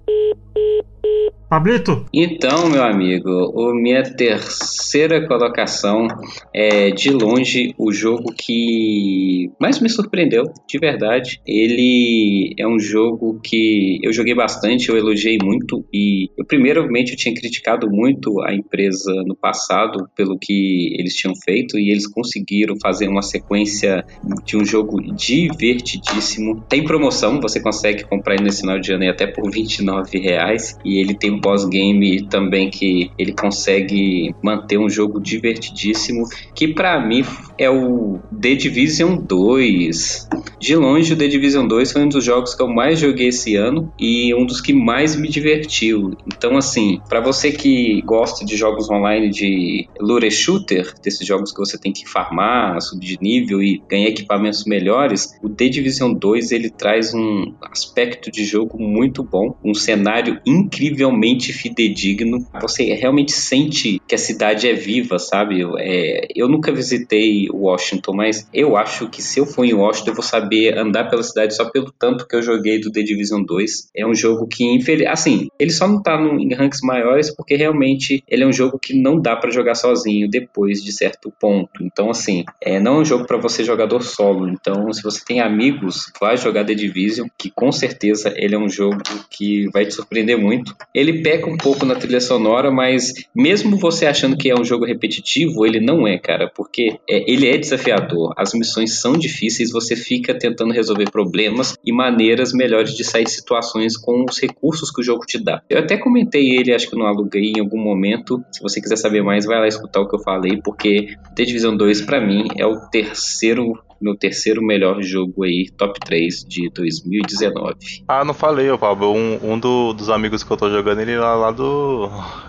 [1.52, 6.08] Pablito, Então, meu amigo, o minha terceira colocação
[6.50, 11.42] é de longe o jogo que mais me surpreendeu, de verdade.
[11.46, 17.18] Ele é um jogo que eu joguei bastante, eu elogiei muito e eu primeiramente eu
[17.18, 22.76] tinha criticado muito a empresa no passado pelo que eles tinham feito e eles conseguiram
[22.80, 24.02] fazer uma sequência
[24.46, 26.64] de um jogo divertidíssimo.
[26.66, 30.98] Tem promoção, você consegue comprar ele nesse final de janeiro até por 29 reais e
[30.98, 36.24] ele tem um pós-game também que ele consegue manter um jogo divertidíssimo
[36.54, 37.24] que pra mim
[37.58, 40.28] é o The Division 2.
[40.58, 43.56] De longe o The Division 2 foi um dos jogos que eu mais joguei esse
[43.56, 46.16] ano e um dos que mais me divertiu.
[46.26, 51.58] Então assim, pra você que gosta de jogos online de lure shooter, desses jogos que
[51.58, 56.52] você tem que farmar, subir de nível e ganhar equipamentos melhores, o The Division 2
[56.52, 62.44] ele traz um aspecto de jogo muito bom, um cenário incrivelmente fidedigno.
[62.60, 65.62] Você realmente sente que a cidade é viva, sabe?
[65.78, 70.14] É, eu nunca visitei Washington, mas eu acho que se eu for em Washington, eu
[70.14, 73.90] vou saber andar pela cidade só pelo tanto que eu joguei do The Division 2.
[73.96, 75.06] É um jogo que, infeliz...
[75.06, 78.78] assim, ele só não tá no, em ranks maiores porque realmente ele é um jogo
[78.78, 81.82] que não dá para jogar sozinho depois de certo ponto.
[81.82, 84.48] Então, assim, é, não é um jogo para você jogador solo.
[84.48, 88.68] Então, se você tem amigos, vai jogar The Division, que com certeza ele é um
[88.68, 90.74] jogo que vai te surpreender muito.
[90.94, 94.84] Ele peca um pouco na trilha sonora, mas mesmo você achando que é um jogo
[94.84, 98.32] repetitivo, ele não é, cara, porque é, ele é desafiador.
[98.36, 103.32] As missões são difíceis, você fica tentando resolver problemas e maneiras melhores de sair de
[103.32, 105.62] situações com os recursos que o jogo te dá.
[105.68, 108.42] Eu até comentei ele, acho que não aluguei em algum momento.
[108.50, 111.76] Se você quiser saber mais, vai lá escutar o que eu falei, porque The Division
[111.76, 117.74] 2 para mim é o terceiro meu terceiro melhor jogo aí, top 3 de 2019.
[118.08, 119.12] Ah, não falei, ô Pablo.
[119.12, 122.08] Um, um do- dos amigos que eu tô jogando, ele lá, lá do.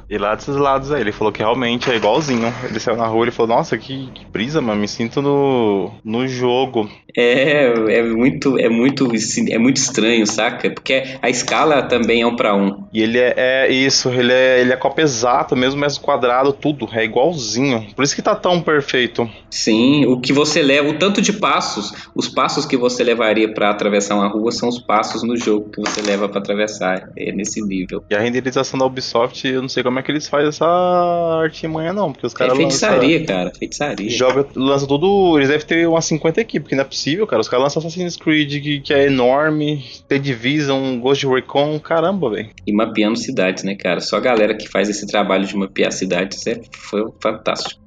[0.09, 1.01] E lá desses lados aí.
[1.01, 2.53] Ele falou que realmente é igualzinho.
[2.63, 4.81] Ele saiu na rua e falou: Nossa, que, que brisa, mano.
[4.81, 6.89] Me sinto no, no jogo.
[7.15, 9.07] É, é muito, é muito,
[9.49, 10.69] é muito estranho, saca?
[10.71, 12.85] Porque a escala também é um para um.
[12.91, 16.89] E ele é, é isso, ele é, ele é cópia exata, mesmo metro quadrado, tudo.
[16.91, 17.87] É igualzinho.
[17.95, 19.29] Por isso que tá tão perfeito.
[19.49, 23.69] Sim, o que você leva, o tanto de passos, os passos que você levaria pra
[23.69, 27.09] atravessar uma rua são os passos no jogo que você leva pra atravessar.
[27.15, 28.03] É nesse nível.
[28.09, 30.65] E a renderização da Ubisoft, eu não sei como é que eles fazem essa
[31.41, 32.11] artimanha, não.
[32.11, 34.09] Porque os É caras feitiçaria, cara, feitiçaria.
[34.09, 35.37] Joga, lança tudo.
[35.37, 37.41] Eles devem ter umas 50 equipes, porque não é possível, cara.
[37.41, 42.49] Os caras lançam Assassin's Creed, que, que é enorme, The Division, Ghost Recon, caramba, velho.
[42.65, 43.99] E mapeando cidades, né, cara?
[43.99, 47.82] Só a galera que faz esse trabalho de mapear cidades é, foi fantástico.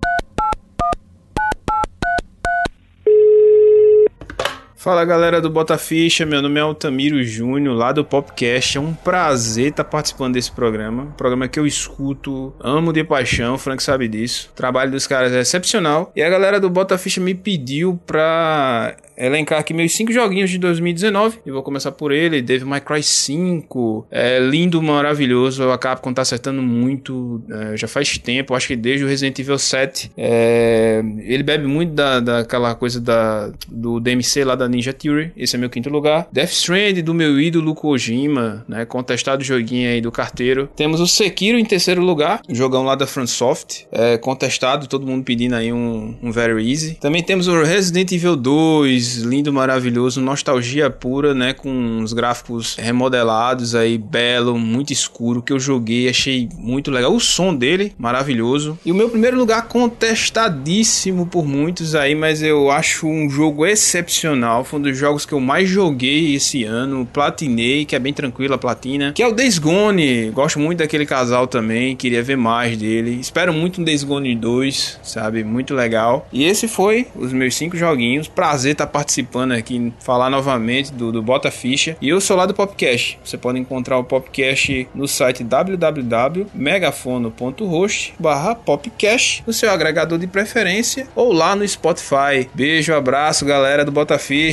[4.86, 8.78] Fala galera do Bota Ficha, meu nome é Altamiro Júnior, lá do Popcast.
[8.78, 11.02] É um prazer estar participando desse programa.
[11.02, 14.48] Um programa que eu escuto, amo de paixão, o Frank sabe disso.
[14.52, 16.12] O trabalho dos caras é excepcional.
[16.14, 20.58] E a galera do Bota Ficha me pediu pra elencar aqui meus cinco joguinhos de
[20.58, 21.38] 2019.
[21.44, 24.06] E vou começar por ele: Devil May Cry 5.
[24.10, 25.68] É lindo, maravilhoso.
[25.70, 27.42] A Capcom tá acertando muito.
[27.50, 30.12] é, já faz tempo, acho que desde o Resident Evil 7.
[30.16, 35.32] É, ele bebe muito da, daquela coisa da, do DMC lá da Ninja Theory.
[35.36, 36.28] Esse é meu quinto lugar.
[36.30, 38.84] Death Strand do meu ídolo Kojima, né?
[38.84, 40.68] Contestado joguinho aí do carteiro.
[40.76, 42.42] Temos o Sekiro em terceiro lugar.
[42.48, 43.86] Jogão lá da FromSoft.
[43.90, 46.94] É, contestado, todo mundo pedindo aí um, um Very Easy.
[47.00, 51.52] Também temos o Resident Evil 2, lindo, maravilhoso, nostalgia pura, né?
[51.52, 57.14] Com uns gráficos remodelados aí, belo, muito escuro, que eu joguei, achei muito legal.
[57.14, 58.78] O som dele, maravilhoso.
[58.84, 64.55] E o meu primeiro lugar, contestadíssimo por muitos aí, mas eu acho um jogo excepcional.
[64.64, 68.54] Foi um dos jogos que eu mais joguei esse ano, platinei, que é bem tranquilo
[68.54, 70.30] a platina, que é o Days Gone.
[70.30, 73.18] Gosto muito daquele casal também, queria ver mais dele.
[73.20, 75.44] Espero muito um Days Gone 2, sabe?
[75.44, 76.26] Muito legal.
[76.32, 78.28] E esse foi os meus cinco joguinhos.
[78.28, 81.96] Prazer estar participando aqui, falar novamente do, do Bota Ficha.
[82.00, 83.18] E eu sou lá do Popcast.
[83.24, 91.06] Você pode encontrar o Popcast no site www.megafono.host barra Popcast, no seu agregador de preferência,
[91.14, 92.48] ou lá no Spotify.
[92.54, 94.45] Beijo, abraço, galera do Bota Ficha.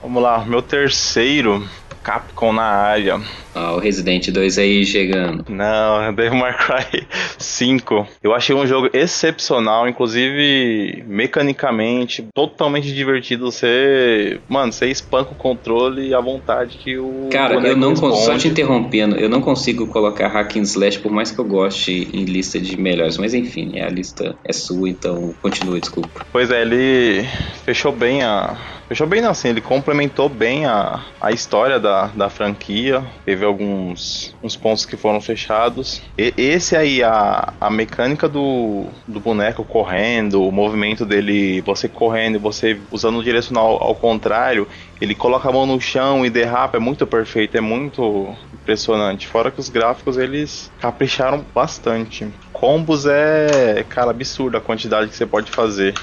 [0.00, 1.68] Vamos lá, meu terceiro.
[2.02, 3.20] Capcom na área.
[3.58, 5.44] Ó, o Resident 2 aí chegando.
[5.48, 7.06] Não, Devil May Cry
[7.38, 8.06] 5.
[8.22, 13.50] Eu achei um jogo excepcional, inclusive mecanicamente, totalmente divertido.
[13.50, 18.36] Você, mano, você espanca o controle à vontade que o Cara, eu não consigo, só
[18.36, 22.24] te interrompendo, eu não consigo colocar Hack and Slash por mais que eu goste em
[22.24, 26.26] lista de melhores, mas enfim, a lista é sua, então continue, desculpa.
[26.32, 27.26] Pois é, ele
[27.64, 28.56] fechou bem a.
[28.88, 33.04] Fechou bem não, assim, ele complementou bem a, a história da, da franquia.
[33.24, 36.02] Teve alguns uns pontos que foram fechados.
[36.16, 42.38] E, esse aí, a, a mecânica do, do boneco correndo, o movimento dele, você correndo,
[42.38, 44.68] você usando o direcional ao contrário,
[45.00, 49.26] ele coloca a mão no chão e derrapa, é muito perfeito, é muito impressionante.
[49.26, 52.28] Fora que os gráficos eles capricharam bastante.
[52.52, 55.94] Combos é, cara, absurdo a quantidade que você pode fazer.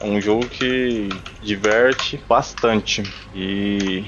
[0.00, 1.08] É um jogo que
[1.42, 3.02] diverte bastante.
[3.34, 4.04] E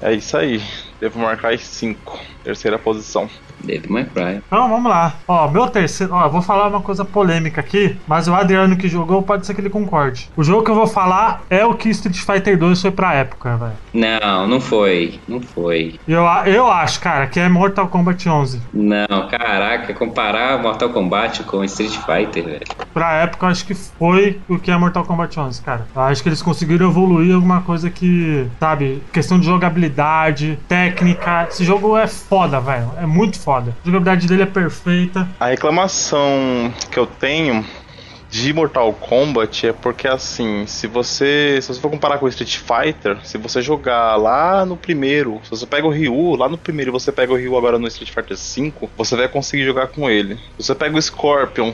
[0.00, 0.62] é isso aí.
[1.00, 3.28] Devo marcar 5, terceira posição.
[3.64, 4.42] Devil May Cry.
[4.46, 5.14] Então vamos lá.
[5.26, 6.12] Ó, meu terceiro.
[6.14, 9.54] Ó, eu vou falar uma coisa polêmica aqui, mas o Adriano que jogou pode ser
[9.54, 10.30] que ele concorde.
[10.36, 13.56] O jogo que eu vou falar é o que Street Fighter 2 foi pra época,
[13.56, 13.72] velho.
[13.92, 15.98] Não, não foi, não foi.
[16.06, 18.60] Eu, eu acho, cara, que é Mortal Kombat 11.
[18.72, 22.66] Não, caraca, comparar Mortal Kombat com Street Fighter, velho.
[22.92, 25.86] Pra época, eu acho que foi o que é Mortal Kombat 11, cara.
[25.94, 30.85] Eu acho que eles conseguiram evoluir alguma coisa que, sabe, questão de jogabilidade, técnica.
[31.48, 32.90] Esse jogo é foda, velho.
[32.98, 33.76] É muito foda.
[33.82, 35.28] A jogabilidade dele é perfeita.
[35.38, 37.64] A reclamação que eu tenho
[38.30, 43.18] de Mortal Kombat é porque assim, se você se você for comparar com Street Fighter,
[43.22, 46.92] se você jogar lá no primeiro, se você pega o Ryu lá no primeiro e
[46.92, 50.36] você pega o Ryu agora no Street Fighter 5, você vai conseguir jogar com ele.
[50.58, 51.72] Se você pega o Scorpion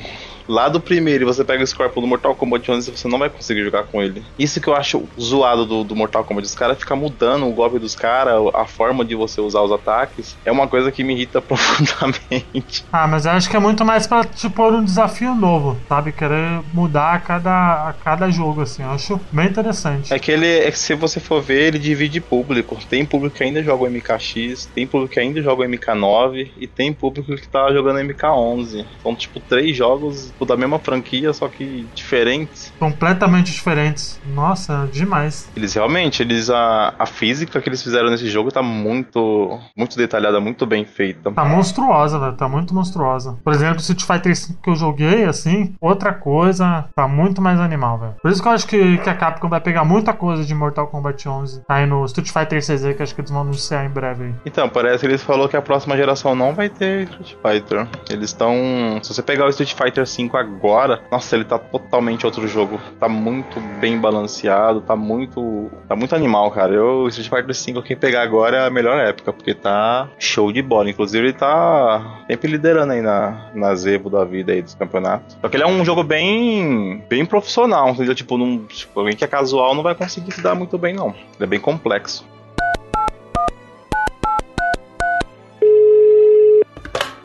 [0.48, 3.30] lá do primeiro e você pega o Scorpion do Mortal Kombat 11, você não vai
[3.30, 4.24] conseguir jogar com ele.
[4.38, 7.78] Isso que eu acho zoado do, do Mortal Kombat, os caras ficam mudando o golpe
[7.78, 11.40] dos caras, a forma de você usar os ataques, é uma coisa que me irrita
[11.42, 12.84] profundamente.
[12.92, 16.12] Ah, mas eu acho que é muito mais pra te pôr um desafio novo, sabe?
[16.12, 18.82] Querer mudar a cada, a cada jogo, assim.
[18.82, 20.12] Eu acho bem interessante.
[20.12, 22.78] É que ele, é que se você for ver, ele divide público.
[22.88, 26.66] Tem público que ainda joga o MKX, tem público que ainda joga o MK9 e
[26.66, 28.84] tem público que tá jogando o MK11.
[29.02, 32.72] São tipo três jogos tipo, da mesma franquia, só que diferentes.
[32.78, 34.20] Completamente diferentes.
[34.26, 35.48] Nossa, demais.
[35.56, 40.40] Eles realmente, eles a, a física que eles fizeram nesse jogo tá muito muito detalhada,
[40.40, 41.30] muito bem feita.
[41.32, 42.32] Tá monstruosa, velho.
[42.34, 43.38] Tá muito monstruosa.
[43.42, 47.98] Por exemplo, Street Fighter 5 que eu joguei, assim, outra coisa, tá muito mais animal,
[47.98, 48.14] velho.
[48.20, 50.88] Por isso que eu acho que, que a Capcom vai pegar muita coisa de Mortal
[50.88, 54.24] Kombat 11 aí no Street Fighter CZ, que acho que eles vão anunciar em breve
[54.24, 54.34] aí.
[54.44, 57.86] Então, parece que eles falou que a próxima geração não vai ter Street Fighter.
[58.10, 58.54] Eles estão.
[59.02, 62.80] Se você pegar o Street Fighter 5 agora, nossa, ele tá totalmente outro jogo.
[62.98, 65.70] Tá muito bem balanceado, tá muito.
[65.88, 66.72] tá muito animal, cara.
[66.74, 70.62] Eu, Street Fighter 5, quem pegar agora é a melhor época, porque tá show de
[70.62, 70.90] bola.
[70.90, 75.36] Inclusive, ele tá sempre liderando aí na, na Zevo da vida aí dos campeonatos.
[75.40, 77.04] Só que ele é um jogo bem.
[77.08, 78.14] bem profissional, entendeu?
[78.14, 81.08] Tipo, num, tipo, alguém que é casual não vai conseguir se dar muito bem, não.
[81.08, 82.24] Ele é bem complexo.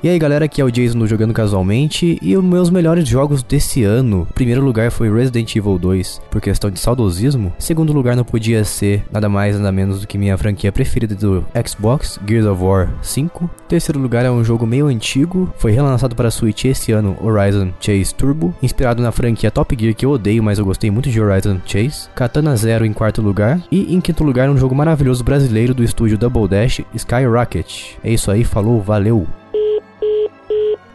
[0.03, 3.41] E aí galera, aqui é o Jason do Jogando Casualmente e os meus melhores jogos
[3.41, 4.27] desse ano.
[4.36, 7.51] Primeiro lugar foi Resident Evil 2, por questão de saudosismo.
[7.57, 11.43] Segundo lugar não podia ser nada mais nada menos do que minha franquia preferida do
[11.67, 13.49] Xbox, Gears of War 5.
[13.67, 18.13] Terceiro lugar é um jogo meio antigo, foi relançado para Switch esse ano, Horizon Chase
[18.13, 21.60] Turbo, inspirado na franquia Top Gear que eu odeio, mas eu gostei muito de Horizon
[21.65, 22.07] Chase.
[22.13, 26.19] Katana Zero em quarto lugar e em quinto lugar um jogo maravilhoso brasileiro do estúdio
[26.19, 27.95] Double Dash, Skyrocket.
[28.03, 29.27] É isso aí, falou, valeu!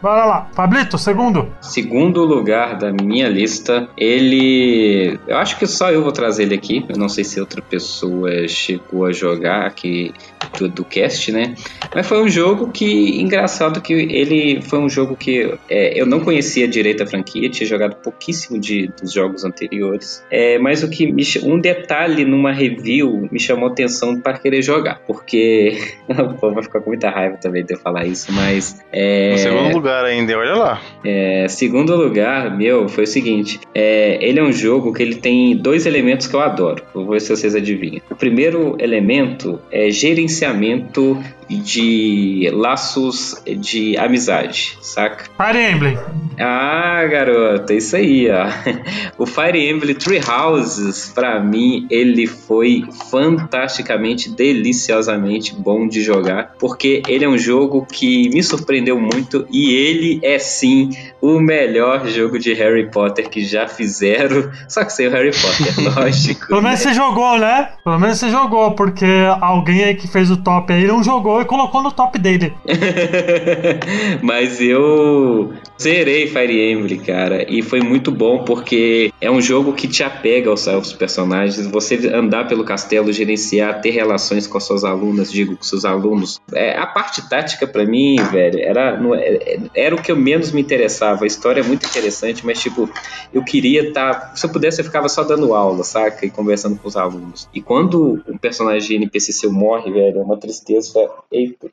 [0.03, 0.49] Bora lá.
[0.53, 1.47] Pablito, segundo.
[1.61, 5.17] Segundo lugar da minha lista, ele.
[5.25, 6.85] Eu acho que só eu vou trazer ele aqui.
[6.89, 10.13] Eu não sei se outra pessoa chegou a jogar aqui
[10.59, 11.55] do, do cast, né?
[11.95, 13.21] Mas foi um jogo que.
[13.21, 17.65] Engraçado que ele foi um jogo que é, eu não conhecia direito a franquia, tinha
[17.65, 20.21] jogado pouquíssimo de, dos jogos anteriores.
[20.29, 24.99] É, mas o que me, um detalhe numa review me chamou atenção para querer jogar.
[25.07, 25.77] Porque.
[26.11, 28.83] o povo vai ficar com muita raiva também de eu falar isso, mas.
[28.91, 30.81] É, No segundo lugar ainda, olha lá.
[31.03, 35.55] É, segundo lugar, meu, foi o seguinte: é, ele é um jogo que ele tem
[35.55, 36.83] dois elementos que eu adoro.
[36.93, 38.01] Vou ver se vocês adivinham.
[38.09, 41.17] O primeiro elemento é gerenciamento
[41.49, 45.25] de laços de amizade, saca?
[45.37, 45.97] Fire Emblem.
[46.39, 48.47] Ah, garota, isso aí, ó.
[49.17, 57.01] O Fire Emblem Three Houses, pra mim, ele foi fantasticamente, deliciosamente bom de jogar, porque
[57.07, 60.89] ele é um jogo que me surpreendeu muito e ele é sim
[61.21, 65.93] o melhor jogo de Harry Potter que já fizeram, só que sem o Harry Potter,
[65.95, 66.47] lógico.
[66.47, 67.69] Pelo menos você jogou, né?
[67.83, 69.05] Pelo menos você jogou, porque
[69.39, 72.53] alguém aí que fez o top aí não jogou e colocou no top dele.
[74.21, 79.87] Mas eu zerei Fire Emblem, cara, e foi muito bom porque é um jogo que
[79.87, 84.83] te apega aos, aos personagens, você andar pelo castelo, gerenciar, ter relações com as suas
[84.83, 86.39] alunas, digo, com seus alunos.
[86.53, 90.61] É, a parte tática para mim, velho, era, é, era o que eu menos me
[90.61, 91.23] interessava.
[91.23, 92.89] A história é muito interessante, mas tipo,
[93.33, 96.25] eu queria estar, tá, se eu pudesse eu ficava só dando aula, saca?
[96.25, 97.47] E conversando com os alunos.
[97.53, 101.09] E quando um personagem NPC seu morre, velho, é uma tristeza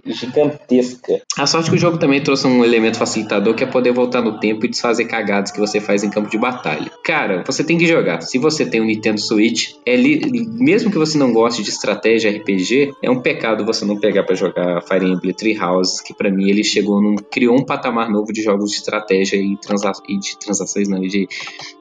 [0.07, 1.21] gigantesca.
[1.37, 4.41] A sorte que o jogo também trouxe um elemento facilitador que é poder voltar no
[4.41, 6.91] tempo e desfazer cagadas que você faz em campo de batalha.
[7.05, 8.23] Cara, você tem que jogar.
[8.23, 10.21] Se você tem um Nintendo Switch, é li...
[10.59, 14.35] mesmo que você não goste de estratégia RPG, é um pecado você não pegar para
[14.35, 18.33] jogar Fire Emblem Three Houses, que para mim ele chegou num criou um patamar novo
[18.33, 19.93] de jogos de estratégia e, transa...
[20.09, 21.29] e de transações, não, de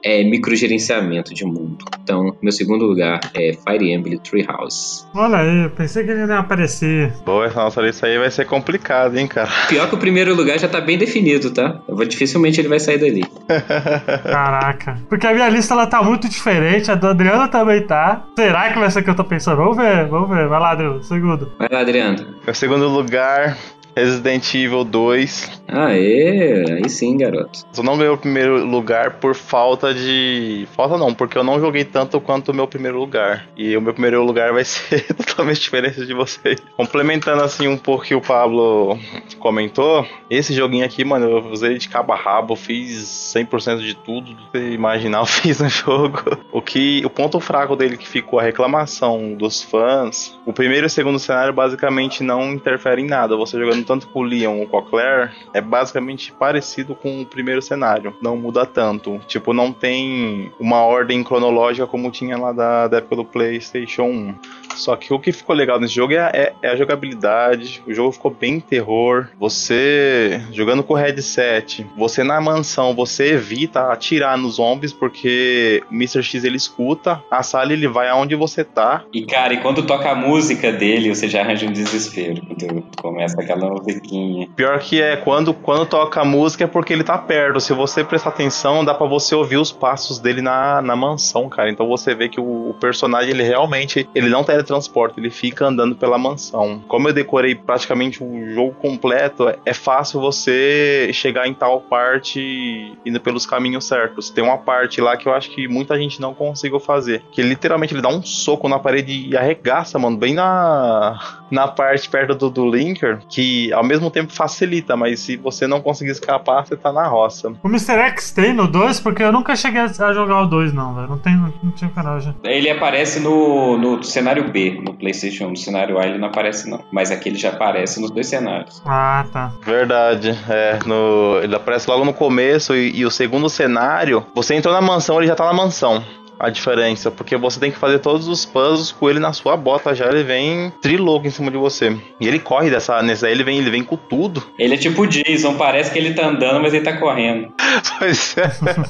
[0.04, 1.84] é, microgerenciamento de mundo.
[2.02, 5.06] Então, meu segundo lugar é Fire Emblem Three Houses.
[5.14, 7.12] Olha aí, pensei que ele ia aparecer.
[7.24, 9.50] Boa, essa nossa lista aí vai ser complicada, hein, cara.
[9.68, 11.80] Pior que o primeiro lugar já tá bem definido, tá?
[12.06, 13.24] Dificilmente ele vai sair dali.
[14.24, 14.98] Caraca.
[15.08, 18.24] Porque a minha lista ela tá muito diferente, a do Adriano também tá.
[18.36, 19.58] Será que vai ser que eu tô pensando?
[19.58, 20.48] Vamos ver, vamos ver.
[20.48, 21.52] Vai lá, Adriano, segundo.
[21.58, 22.34] Vai lá, Adriano.
[22.46, 23.56] O segundo lugar,
[23.96, 25.62] Resident Evil 2.
[25.68, 27.60] Aê, aí sim, garoto.
[27.72, 30.66] Só não ganhei o primeiro lugar por falta de.
[30.74, 33.46] Falta não, porque eu não joguei tanto quanto o meu primeiro lugar.
[33.56, 36.58] E o meu primeiro lugar vai ser totalmente diferente de vocês.
[36.76, 38.98] Complementando assim um pouco que o Pablo
[39.38, 44.34] comentou, esse joguinho aqui, mano, eu usei de cabo a rabo, fiz 100% de tudo
[44.34, 46.22] do que imaginar, eu fiz no jogo.
[46.52, 50.88] O que o ponto fraco dele que ficou a reclamação dos fãs, o primeiro e
[50.88, 53.36] o segundo cenário basicamente não interferem em nada.
[53.36, 57.26] Você jogando tanto com o Leon ou com a Claire, é basicamente parecido com o
[57.26, 58.14] primeiro cenário.
[58.22, 59.20] Não muda tanto.
[59.26, 64.34] Tipo, não tem uma ordem cronológica como tinha lá da, da época do PlayStation 1.
[64.76, 67.82] Só que o que ficou legal nesse jogo é, é, é, a jogabilidade.
[67.86, 69.28] O jogo ficou bem terror.
[69.38, 75.94] Você jogando com o headset, você na mansão, você evita atirar nos zombies porque o
[75.94, 76.22] Mr.
[76.22, 79.04] X ele escuta, a sala ele vai aonde você tá.
[79.12, 82.42] E cara, e quando toca a música dele, você já arranja um desespero.
[82.46, 84.48] Quando começa aquela musiquinha.
[84.54, 87.60] Pior que é, quando, quando toca a música é porque ele tá perto.
[87.60, 91.70] Se você prestar atenção, dá pra você ouvir os passos dele na, na mansão, cara.
[91.70, 95.94] Então você vê que o, o personagem, ele realmente, ele não teletransporta, ele fica andando
[95.94, 96.82] pela mansão.
[96.88, 102.96] Como eu decorei praticamente o jogo completo, é, é fácil você chegar em tal parte
[103.04, 104.30] indo pelos caminhos certos.
[104.30, 107.94] Tem uma parte lá que eu acho que muita gente não conseguiu fazer, que literalmente
[107.94, 111.18] ele dá um soco na parede e arregaça, mano, bem na
[111.50, 115.80] na parte perto do, do linker, que ao mesmo tempo facilita, mas se você não
[115.80, 117.52] conseguir escapar, você tá na roça.
[117.62, 117.98] O Mr.
[118.10, 121.08] X tem no 2, porque eu nunca cheguei a jogar o 2, não, velho.
[121.08, 122.34] Não, tem, não tinha coragem.
[122.44, 125.50] Ele aparece no, no cenário B, no PlayStation 1.
[125.50, 126.84] No cenário A ele não aparece, não.
[126.92, 128.82] Mas aqui ele já aparece nos dois cenários.
[128.86, 129.52] Ah, tá.
[129.64, 130.38] Verdade.
[130.48, 134.80] É, no, ele aparece logo no começo e, e o segundo cenário, você entrou na
[134.80, 136.02] mansão, ele já tá na mansão
[136.40, 139.94] a diferença, porque você tem que fazer todos os puzzles com ele na sua bota
[139.94, 141.94] já, ele vem triloco em cima de você.
[142.18, 144.42] E ele corre dessa, nesse aí ele vem, ele vem com tudo.
[144.58, 147.52] Ele é tipo o Jason, parece que ele tá andando, mas ele tá correndo.
[147.98, 148.46] pois é.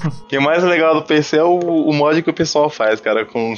[0.06, 3.24] o que mais legal do PC é o, o mod que o pessoal faz, cara,
[3.24, 3.54] com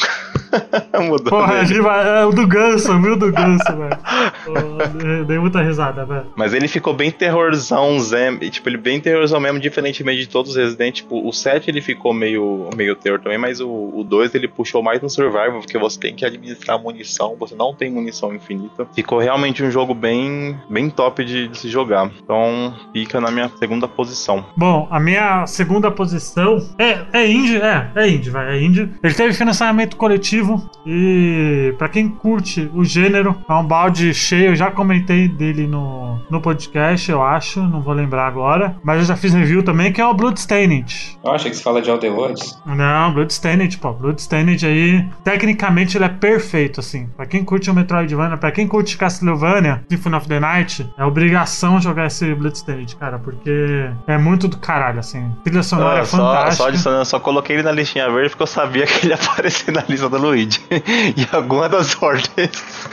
[1.09, 1.31] Mudou.
[1.31, 5.25] Porra, a gente vai, é o do ganso, viu do ganso, velho.
[5.27, 6.27] Dei muita risada, velho.
[6.37, 8.35] Mas ele ficou bem terrorzão, Zé.
[8.51, 10.97] Tipo, ele bem terrorzão mesmo, diferentemente de todos os Resident.
[10.97, 14.83] Tipo, o 7 ele ficou meio, meio terror também, mas o, o 2 ele puxou
[14.83, 18.87] mais no survival, porque você tem que administrar munição, você não tem munição infinita.
[18.95, 22.11] Ficou realmente um jogo bem, bem top de, de se jogar.
[22.23, 24.45] Então, fica na minha segunda posição.
[24.57, 28.91] Bom, a minha segunda posição é, é indie, é, é indie, vai, é indie.
[29.03, 34.51] Ele teve financiamento coletivo e para quem curte o gênero, é um balde cheio.
[34.51, 38.77] Eu já comentei dele no, no podcast, eu acho, não vou lembrar agora.
[38.83, 41.19] Mas eu já fiz review também, que é o Bloodstained.
[41.25, 42.61] Eu acho que você fala de Outer Worlds.
[42.67, 43.93] Não, Bloodstained, pô.
[43.93, 47.07] Bloodstained aí, tecnicamente ele é perfeito, assim.
[47.17, 51.81] Pra quem curte o Metroidvania, pra quem curte Castlevania, Symphony of the Night, é obrigação
[51.81, 55.31] jogar esse Bloodstained, cara, porque é muito do caralho, assim.
[55.45, 56.77] Trilha sonora ah, é fantástica.
[56.77, 59.73] Só, só, só coloquei ele na listinha verde porque eu sabia que ele ia aparecer
[59.73, 60.61] na lista do Luigi.
[60.71, 62.89] e alguma das ordens.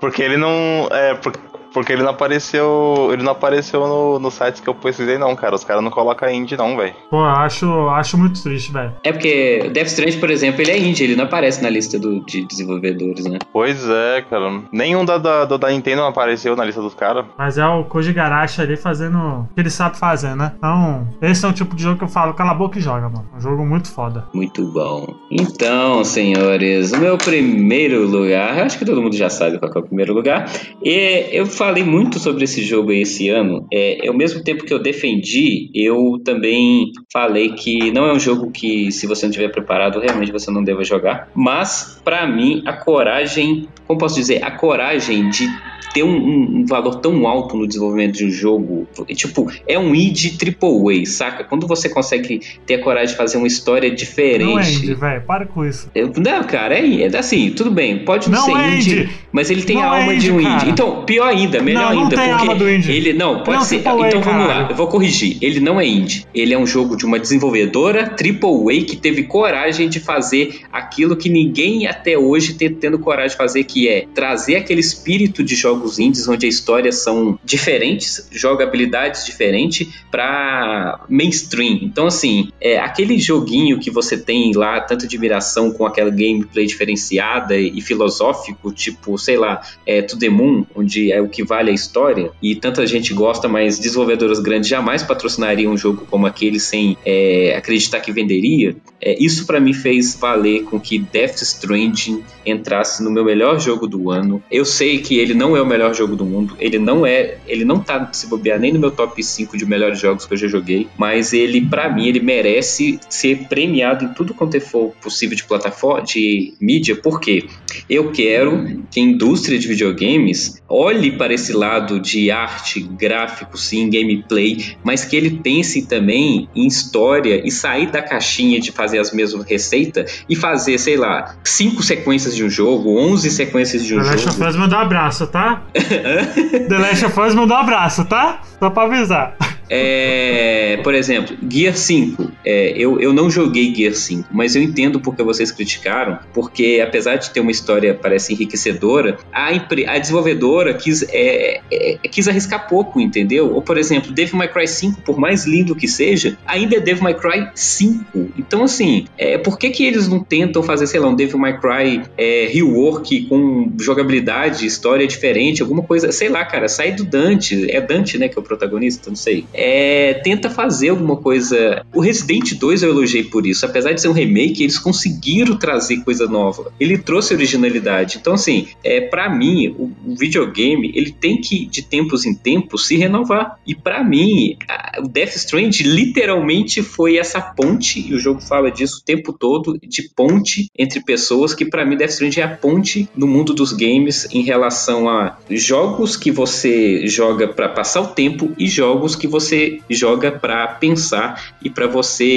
[0.00, 0.88] Porque ele não.
[0.90, 1.40] É, porque
[1.72, 3.10] porque ele não apareceu.
[3.12, 5.54] Ele não apareceu no, no site que eu pesquisei, não, cara.
[5.54, 6.94] Os caras não colocam indie, não, velho.
[7.10, 8.92] Pô, acho, acho muito triste, velho.
[9.02, 12.24] É porque Death Stranding, por exemplo, ele é indie, ele não aparece na lista do,
[12.24, 13.38] de desenvolvedores, né?
[13.52, 14.62] Pois é, cara.
[14.72, 17.24] Nenhum da, da, da Nintendo apareceu na lista dos caras.
[17.36, 20.52] Mas é o Koji Garashi ali fazendo o que ele sabe fazer, né?
[20.58, 23.08] Então, esse é um tipo de jogo que eu falo, cala a boca e joga,
[23.08, 23.26] mano.
[23.36, 24.24] Um jogo muito foda.
[24.32, 25.14] Muito bom.
[25.30, 29.82] Então, senhores, o meu primeiro lugar, acho que todo mundo já sabe qual é o
[29.82, 30.50] primeiro lugar.
[30.82, 33.66] E eu falei muito sobre esse jogo esse ano.
[33.72, 38.50] É, ao mesmo tempo que eu defendi, eu também falei que não é um jogo
[38.52, 41.28] que, se você não estiver preparado, realmente você não deva jogar.
[41.34, 45.48] Mas, para mim, a coragem, como posso dizer, a coragem de
[45.92, 46.16] ter um,
[46.60, 51.06] um, valor tão alto no desenvolvimento de um jogo, tipo, é um id triple A,
[51.06, 51.44] saca?
[51.44, 54.44] Quando você consegue ter a coragem de fazer uma história diferente.
[54.44, 55.90] Não é indie, velho, para com isso.
[55.94, 59.10] Eu, não, cara, é, é, assim, tudo bem, pode não, não ser é indie, indie,
[59.32, 60.70] mas ele tem não a alma é indie, de um indie.
[60.70, 62.92] Então, pior ainda, melhor não, ainda, tem porque alma do indie.
[62.92, 63.76] ele não pode ser.
[63.76, 65.38] Então a, vamos lá, eu vou corrigir.
[65.40, 66.26] Ele não é indie.
[66.34, 71.16] Ele é um jogo de uma desenvolvedora triple A que teve coragem de fazer aquilo
[71.16, 75.54] que ninguém até hoje tem tendo coragem de fazer, que é trazer aquele espírito de
[75.68, 81.80] jogos indies onde a histórias são diferentes, jogabilidades diferentes para mainstream.
[81.82, 86.66] Então, assim, é aquele joguinho que você tem lá, tanto de admiração com aquela gameplay
[86.66, 91.70] diferenciada e filosófico, tipo, sei lá, é To The Moon, onde é o que vale
[91.70, 96.58] a história, e tanta gente gosta, mas desenvolvedoras grandes jamais patrocinariam um jogo como aquele
[96.58, 98.76] sem é, acreditar que venderia.
[99.00, 103.86] É, isso para mim fez valer com que Death Stranding entrasse no meu melhor jogo
[103.86, 104.42] do ano.
[104.50, 107.64] Eu sei que ele não é o melhor jogo do mundo, ele não é, ele
[107.64, 110.48] não tá se bobear nem no meu top 5 de melhores jogos que eu já
[110.48, 115.44] joguei, mas ele para mim ele merece ser premiado em tudo quanto for possível de
[115.44, 117.46] plataforma, de mídia, porque
[117.88, 123.88] eu quero que a indústria de videogames olhe para esse lado de arte, gráfico, sim,
[123.88, 129.12] gameplay, mas que ele pense também em história e sair da caixinha de fazer as
[129.12, 134.02] mesmas receitas e fazer, sei lá, cinco sequências de um jogo, 11 sequências de um
[134.02, 134.28] jogo.
[134.28, 135.47] Of Us mandou um abraço, tá?
[135.74, 138.40] The Last of Us mandou um abraço, tá?
[138.58, 139.34] Só pra avisar.
[139.70, 144.98] É, por exemplo, Gear 5 é, eu, eu não joguei Gear 5, mas eu entendo
[144.98, 151.02] porque vocês criticaram, porque apesar de ter uma história, parece enriquecedora, a, a desenvolvedora quis,
[151.10, 153.52] é, é, quis arriscar pouco, entendeu?
[153.52, 157.02] Ou, por exemplo, Devil May Cry 5, por mais lindo que seja, ainda é Devil
[157.02, 158.30] May Cry 5.
[158.38, 161.60] Então, assim, é, por que, que eles não tentam fazer, sei lá, um Devil May
[161.60, 167.70] Cry é, rework com jogabilidade, história diferente, alguma coisa, sei lá, cara, sai do Dante,
[167.70, 169.44] é Dante, né, que é o protagonista, não sei.
[169.52, 171.84] É, tenta fazer alguma coisa.
[171.94, 175.98] O Resident 2 eu elogiei por isso, apesar de ser um remake, eles conseguiram trazer
[176.04, 176.72] coisa nova.
[176.78, 178.18] Ele trouxe originalidade.
[178.20, 182.86] Então, assim, é, para mim, o, o, videogame, ele tem que, de tempos em tempos,
[182.86, 183.58] se renovar.
[183.66, 188.70] E para mim, a, o Death Strand literalmente foi essa ponte, e o jogo fala
[188.70, 192.56] disso o tempo todo, de ponte entre pessoas, que para mim Death Strand é a
[192.56, 198.08] ponte no mundo dos games em relação a jogos que você joga para passar o
[198.08, 202.27] tempo e jogos que você joga para pensar e para você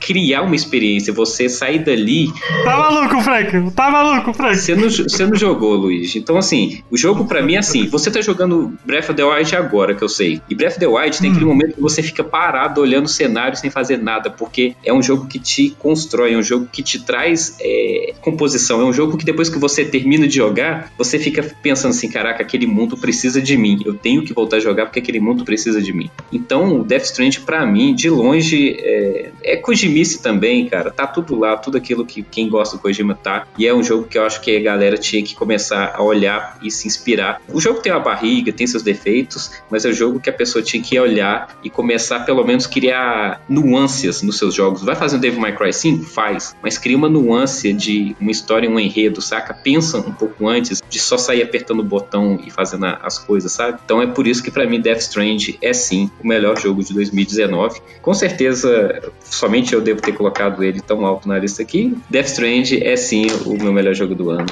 [0.00, 2.28] criar uma experiência, você sair dali.
[2.64, 3.70] Tá maluco, Frank?
[3.72, 4.56] Tá maluco, Frank?
[4.56, 6.14] Você não, você não jogou, Luiz.
[6.16, 9.56] Então, assim, o jogo para mim é assim: você tá jogando Breath of the Wild
[9.56, 10.40] agora, que eu sei.
[10.48, 11.32] E Breath of the Wild tem hum.
[11.32, 15.02] aquele momento que você fica parado olhando o cenário sem fazer nada, porque é um
[15.02, 19.16] jogo que te constrói, é um jogo que te traz é, composição, é um jogo
[19.16, 23.40] que depois que você termina de jogar, você fica pensando assim: caraca, aquele mundo precisa
[23.40, 23.80] de mim.
[23.84, 26.10] Eu tenho que voltar a jogar porque aquele mundo precisa de mim.
[26.32, 30.90] Então, o Death Stranding, para mim, de longe, é, é Kojimice também, cara.
[30.90, 33.46] Tá tudo lá, tudo aquilo que quem gosta do Kojima tá.
[33.58, 36.58] E é um jogo que eu acho que a galera tinha que começar a olhar
[36.62, 37.40] e se inspirar.
[37.48, 40.62] O jogo tem uma barriga, tem seus defeitos, mas é um jogo que a pessoa
[40.62, 44.82] tinha que olhar e começar, pelo menos, criar nuances nos seus jogos.
[44.82, 46.04] Vai fazer um Devil May Cry 5?
[46.04, 46.54] Faz.
[46.62, 49.54] Mas cria uma nuance de uma história, um enredo, saca?
[49.54, 53.78] Pensa um pouco antes de só sair apertando o botão e fazendo as coisas, sabe?
[53.84, 56.92] Então é por isso que para mim Death Strand é sim o melhor jogo de
[56.94, 57.80] 2019.
[58.02, 61.96] Com certeza, somente eu devo ter colocado ele tão alto na lista aqui.
[62.08, 64.46] Death Strand é sim o meu melhor jogo do ano.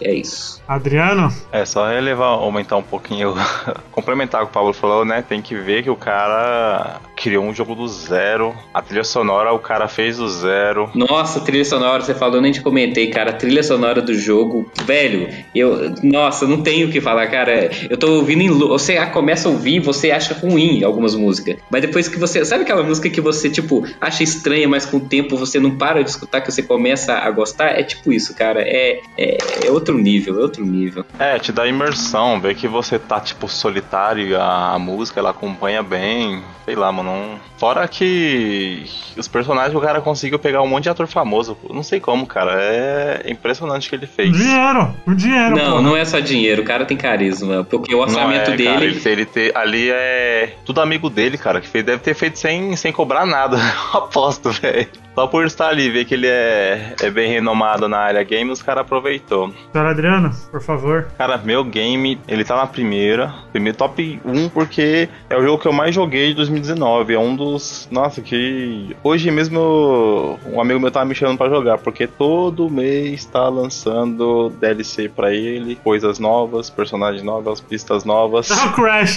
[0.00, 0.59] E é isso.
[0.70, 1.32] Adriano?
[1.50, 3.34] É, só relevar, aumentar um pouquinho,
[3.90, 5.20] complementar o que o Pablo falou, né?
[5.20, 8.54] Tem que ver que o cara criou um jogo do zero.
[8.72, 10.88] A trilha sonora o cara fez do zero.
[10.94, 13.30] Nossa, trilha sonora, você falou, nem te comentei, cara.
[13.30, 15.92] A trilha sonora do jogo, velho, eu.
[16.04, 17.68] Nossa, não tenho o que falar, cara.
[17.90, 18.48] Eu tô ouvindo em.
[18.48, 21.56] Você começa a ouvir você acha ruim algumas músicas.
[21.68, 22.44] Mas depois que você.
[22.44, 26.04] Sabe aquela música que você, tipo, acha estranha, mas com o tempo você não para
[26.04, 27.78] de escutar, que você começa a gostar?
[27.78, 28.62] É tipo isso, cara.
[28.62, 31.04] É, é, é outro nível, é outro outro nível.
[31.18, 35.82] É, te dá imersão, ver que você tá, tipo, solitário, a, a música ela acompanha
[35.82, 37.10] bem, sei lá, mano.
[37.10, 37.40] Não...
[37.58, 38.84] Fora que
[39.16, 41.56] os personagens o cara conseguiu pegar um monte de ator famoso.
[41.68, 42.52] Não sei como, cara.
[42.58, 44.32] É impressionante o que ele fez.
[44.32, 44.94] Dinheiro!
[45.06, 45.82] O dinheiro, Não, porra.
[45.82, 46.62] não é só dinheiro.
[46.62, 47.64] O cara tem carisma.
[47.64, 48.72] Porque o orçamento é, dele.
[48.72, 51.60] Cara, ele, ele ter, ali é tudo amigo dele, cara.
[51.60, 53.58] Que fez, deve ter feito sem, sem cobrar nada.
[53.92, 54.88] Aposto, velho.
[55.14, 58.62] Só por estar ali, ver que ele é, é bem renomado na área game, os
[58.62, 59.52] caras aproveitou.
[59.72, 61.08] Senhor Adriano, por favor.
[61.18, 63.32] Cara, meu game, ele tá na primeira.
[63.52, 67.14] Primeiro top 1, porque é o jogo que eu mais joguei de 2019.
[67.14, 67.88] É um dos.
[67.90, 68.96] Nossa, que.
[69.02, 74.50] Hoje mesmo um amigo meu tava me chamando pra jogar, porque todo mês tá lançando
[74.60, 78.50] DLC pra ele, coisas novas, personagens novas, pistas novas.
[78.50, 79.16] É o Crash!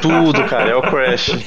[0.00, 1.30] Tudo, cara, é o Crash.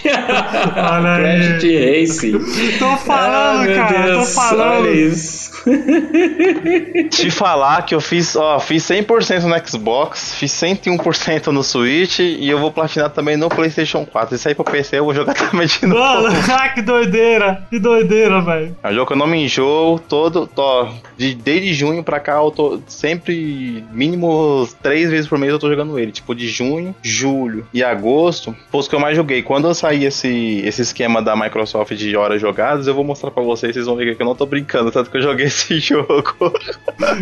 [0.76, 1.24] Olha aí.
[1.24, 2.32] Crash de Race.
[2.80, 4.88] Tô falando, ah, cara, Deus, tô falando.
[4.90, 5.52] Isso.
[7.10, 12.50] Te falar que eu fiz, ó, fiz 100% no Xbox, fiz 101% no Switch e
[12.50, 14.36] eu vou platinar também no PlayStation 4.
[14.36, 16.02] Isso aí pro PC eu vou jogar também de novo.
[16.02, 18.76] Mano, ah, que doideira, que doideira, velho.
[18.82, 22.34] É um jogo que eu não me enjoo, todo, tô, de, desde junho pra cá
[22.34, 26.12] eu tô sempre, mínimo três vezes por mês eu tô jogando ele.
[26.12, 29.42] Tipo, de junho, julho e agosto, foi os que eu mais joguei.
[29.42, 33.44] Quando eu sair esse, esse esquema da Microsoft de horas jogadas, eu vou mostrar pra
[33.44, 36.54] vocês, vocês vão ver que eu não tô brincando, tanto que eu joguei esse jogo.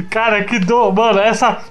[0.09, 0.91] Cara, que do.
[0.91, 1.61] Mano, essa.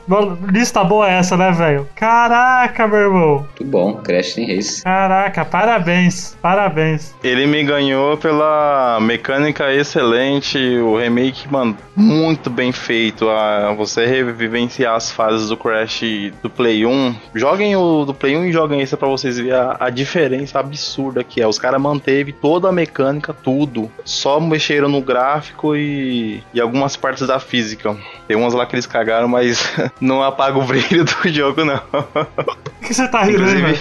[0.52, 1.88] Lista boa é essa, né, velho?
[1.94, 3.36] Caraca, meu irmão.
[3.38, 4.82] Muito bom, Crash Team Race.
[4.82, 6.36] Caraca, parabéns.
[6.40, 7.14] Parabéns.
[7.22, 13.28] Ele me ganhou pela mecânica excelente, o remake, mano, muito bem feito.
[13.28, 16.02] A, você revivenciar as fases do Crash
[16.42, 17.14] do Play 1.
[17.34, 21.24] Joguem o do Play 1 e joguem esse pra vocês verem a, a diferença absurda
[21.24, 21.46] que é.
[21.46, 23.90] Os caras manteve toda a mecânica, tudo.
[24.04, 27.96] Só mexeram no gráfico e e algumas partes da física.
[28.26, 31.80] Tem umas lá que eles cagaram, mas não apaga o brilho do jogo, não.
[31.96, 33.80] O que você tá rindo, Inclusive,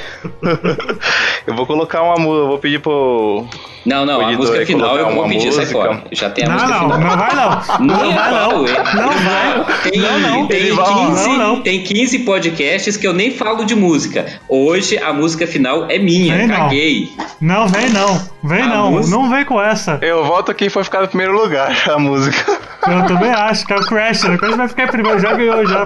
[1.47, 3.45] eu vou colocar uma música, eu vou pedir pro.
[3.85, 6.03] Não, não, a música final eu vou pedir, sai fora.
[6.11, 6.99] Já tem a não, música não, final.
[6.99, 7.49] Não vai não.
[7.79, 8.61] Não, não vai não.
[8.61, 9.65] Não vai.
[9.83, 10.47] Tem, não, não.
[10.47, 11.61] Tem, 15, não, não.
[11.61, 14.25] tem 15 podcasts que eu nem falo de música.
[14.49, 16.35] Hoje a música final é minha.
[16.35, 17.11] Vem, Caguei.
[17.39, 18.19] Não, vem não.
[18.47, 19.99] Vem A não, música- não vem com essa.
[20.01, 22.57] Eu volto aqui e foi ficar no primeiro lugar a música.
[22.87, 24.35] Eu também acho que é o Crash, né?
[24.35, 25.85] O Crash vai ficar em primeiro, já ganhou já.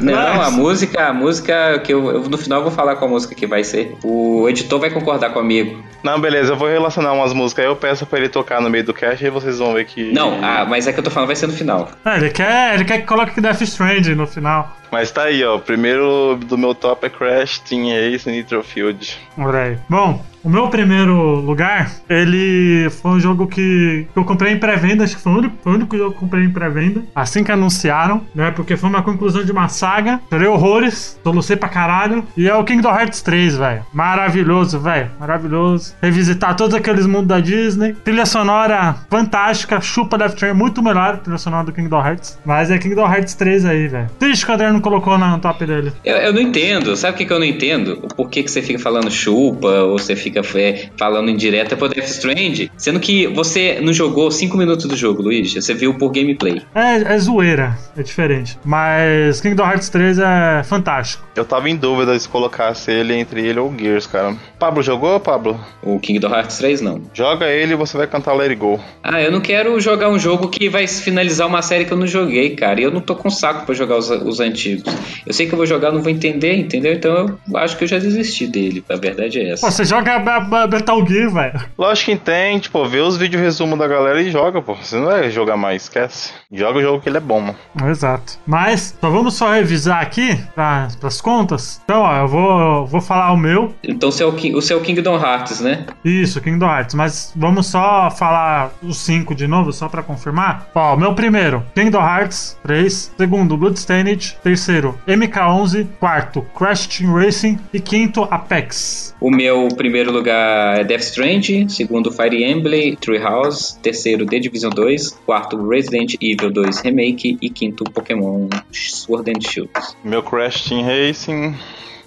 [0.00, 3.12] Não, Mas- a música, a música que eu, eu no final vou falar qual a
[3.12, 3.96] música que vai ser.
[4.02, 5.82] O editor vai concordar comigo.
[6.02, 8.84] Não, beleza, eu vou relacionar umas músicas aí, eu peço pra ele tocar no meio
[8.84, 10.12] do cast e vocês vão ver que.
[10.12, 11.88] Não, ah, mas é que eu tô falando vai ser no final.
[12.04, 14.76] É, ele quer, ele quer que coloque Death Stranding no final.
[14.90, 15.56] Mas tá aí, ó.
[15.56, 19.18] O primeiro do meu top é Crash, Team Ace e Nitro Field.
[19.36, 19.78] Olha aí.
[19.88, 25.04] Bom, o meu primeiro lugar, ele foi um jogo que, que eu comprei em pré-venda,
[25.04, 27.44] acho que foi o, único, foi o único jogo que eu comprei em pré-venda, assim
[27.44, 28.50] que anunciaram, né?
[28.50, 32.64] Porque foi uma conclusão de uma saga, chorei horrores, solucei pra caralho, e é o
[32.64, 33.84] Kingdom Hearts 3, velho.
[33.92, 35.10] Maravilhoso, velho.
[35.20, 35.94] Maravilhoso.
[36.00, 37.92] Revisitar todos aqueles mundos da Disney.
[38.02, 42.38] Trilha sonora fantástica, chupa Death Train, muito melhor trilha sonora do Kingdom Hearts.
[42.46, 44.08] Mas é Kingdom Hearts 3 aí, velho.
[44.18, 45.92] Triste que o Adriano não colocou no top dele.
[46.02, 47.98] Eu, eu não entendo, sabe o que, que eu não entendo?
[48.02, 52.08] O porquê que você fica falando chupa, ou você fica é, falando indireta pro Death
[52.08, 56.62] Strand, sendo que você não jogou 5 minutos do jogo, Luiz, você viu por gameplay.
[56.74, 58.58] É, é zoeira, é diferente.
[58.64, 61.26] Mas Kingdom Hearts 3 é fantástico.
[61.34, 64.36] Eu tava em dúvida se colocasse ele entre ele ou o Gears, cara.
[64.58, 65.58] Pablo jogou, Pablo?
[65.82, 67.02] O Kingdom Hearts 3 não.
[67.14, 68.80] Joga ele e você vai cantar Let It Go.
[69.02, 72.06] Ah, eu não quero jogar um jogo que vai finalizar uma série que eu não
[72.06, 72.80] joguei, cara.
[72.80, 74.84] E eu não tô com saco pra jogar os, os antigos.
[75.26, 76.92] Eu sei que eu vou jogar, não vou entender, entendeu?
[76.92, 78.84] Então eu acho que eu já desisti dele.
[78.88, 79.66] A verdade é essa.
[79.66, 81.60] Pô, você joga Metal Gear, velho.
[81.76, 84.74] Lógico que tem, tipo, vê os vídeos resumo da galera e joga, pô.
[84.74, 86.32] Você não vai jogar mais, esquece.
[86.52, 87.56] Joga o jogo que ele é bom, mano.
[87.90, 88.38] Exato.
[88.46, 91.80] Mas, só vamos só revisar aqui pra, pras contas.
[91.84, 93.74] Então, ó, eu vou, vou falar o meu.
[93.82, 95.86] Então o seu, Ki- o seu Kingdom Hearts, né?
[96.04, 96.94] Isso, Kingdom Hearts.
[96.94, 100.68] Mas vamos só falar os cinco de novo, só pra confirmar.
[100.74, 103.12] Ó, o meu primeiro, Kingdom Hearts 3.
[103.16, 104.36] Segundo, Bloodstained.
[104.42, 105.86] Terceiro, MK11.
[106.00, 107.58] Quarto, Crash Team Racing.
[107.72, 109.14] E quinto, Apex.
[109.20, 115.10] O meu primeiro lugar é Death Strand, segundo Fire Emblem, Treehouse, terceiro The Division 2,
[115.24, 119.70] quarto Resident Evil 2 Remake e quinto Pokémon Sword and Shield.
[120.04, 121.54] Meu Crash Team Racing,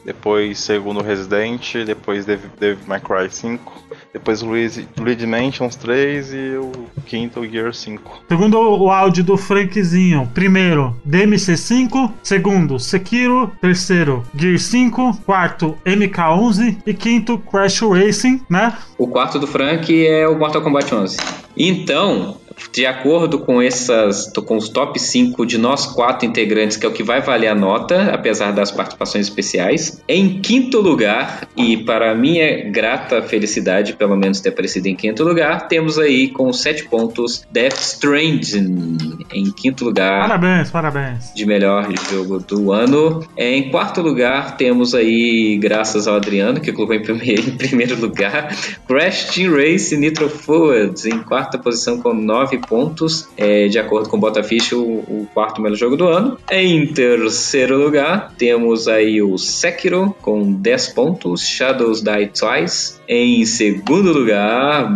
[0.06, 3.84] depois segundo Resident, depois Devil Devil May Cry 5,
[4.14, 6.72] depois Luigi, Luigi Mansions 3 e o
[7.06, 8.24] quinto Gear 5.
[8.28, 16.94] Segundo o áudio do Frankzinho, primeiro DMC5, segundo Sekiro, terceiro Gear 5, quarto MK11 e
[16.94, 18.78] quinto Crash Racing, né?
[18.98, 21.18] O quarto do Frank é o Mortal Kombat 11.
[21.56, 22.38] Então,
[22.72, 26.92] de acordo com essas, com os top 5 de nós quatro integrantes, que é o
[26.92, 32.70] que vai valer a nota, apesar das participações especiais, em quinto lugar, e para minha
[32.70, 37.80] grata felicidade, pelo menos ter aparecido em quinto lugar, temos aí com 7 pontos Death
[37.80, 38.98] Stranding
[39.34, 41.34] em quinto lugar Parabéns, parabéns.
[41.34, 43.24] de melhor jogo do ano.
[43.38, 48.56] Em quarto lugar, temos aí, graças ao Adriano, que colocou em primeiro, em primeiro lugar,
[48.88, 54.18] Crash Team Race Nitro Forwards, em quarta posição com 9 pontos, é, de acordo com
[54.18, 56.38] o Botafish, o, o quarto melhor jogo do ano.
[56.50, 63.02] Em terceiro lugar, temos aí o Sekiro, com 10 pontos, Shadows Die Twice.
[63.08, 64.90] Em segundo lugar,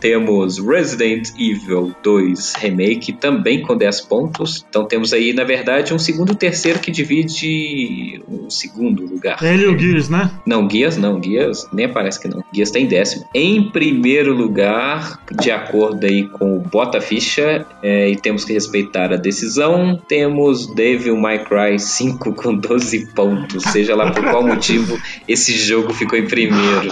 [0.00, 4.64] temos Resident Evil 2 Remake, também com 10 pontos.
[4.68, 9.42] Então temos aí, na verdade, um segundo e terceiro que divide um segundo lugar.
[9.42, 10.30] Ele e o Gears, né?
[10.46, 12.44] Não, Guias não, Guias nem aparece que não.
[12.52, 13.24] Guias tá em décimo.
[13.34, 19.12] Em primeiro lugar, de acordo aí com o Bota Ficha, é, e temos que respeitar
[19.12, 23.62] a decisão, temos Devil May Cry 5 com 12 pontos.
[23.64, 26.90] Seja lá por qual motivo esse jogo ficou em primeiro.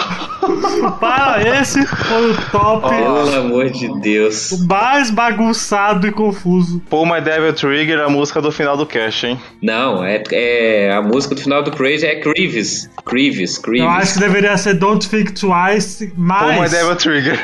[1.00, 2.88] Para, esse foi o top.
[2.88, 4.52] Pelo amor de Deus.
[4.52, 6.80] O mais bagunçado e confuso.
[6.88, 9.40] Pull My Devil Trigger, a música do final do cast, hein?
[9.62, 12.90] Não, é, é a música do final do Crazy é Creeves.
[13.04, 14.18] Creeves, Eu acho que Creeves.
[14.18, 17.38] deveria ser Don't Think Twice, Pull My mas Devil Trigger.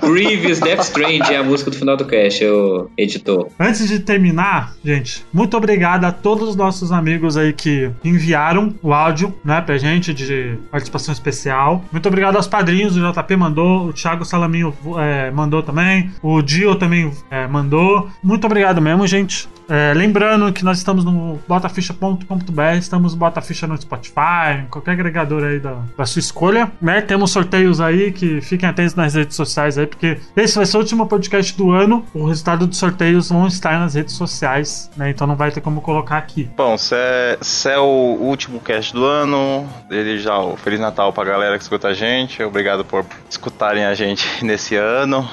[0.00, 3.48] Creeves Death Strange é a música do final do cast, o editor.
[3.58, 8.92] antes de terminar, gente, muito obrigado a todos os nossos amigos aí que enviaram o
[8.92, 11.84] áudio, né, pra gente de participação especial.
[11.90, 16.74] Muito obrigado aos padrinhos, o JP mandou, o Thiago Salaminho é, mandou também, o Dio
[16.74, 18.08] também é, mandou.
[18.22, 19.48] Muito obrigado mesmo, gente.
[19.68, 25.42] É, lembrando que nós estamos no botaficha.com.br, estamos no Botaficha no Spotify, em qualquer agregador
[25.44, 27.00] aí da, da sua escolha, né?
[27.00, 30.80] Temos sorteios aí que fiquem atentos nas redes sociais aí, porque esse vai ser o
[30.80, 32.04] último podcast do ano.
[32.14, 35.10] O resultado dos sorteios vão estar nas redes sociais, né?
[35.10, 36.48] Então não vai ter como colocar aqui.
[36.56, 41.24] Bom, se é, se é o último cast do ano, desde já Feliz Natal pra
[41.24, 42.42] galera que escuta a gente.
[42.42, 45.28] Obrigado por escutarem a gente nesse ano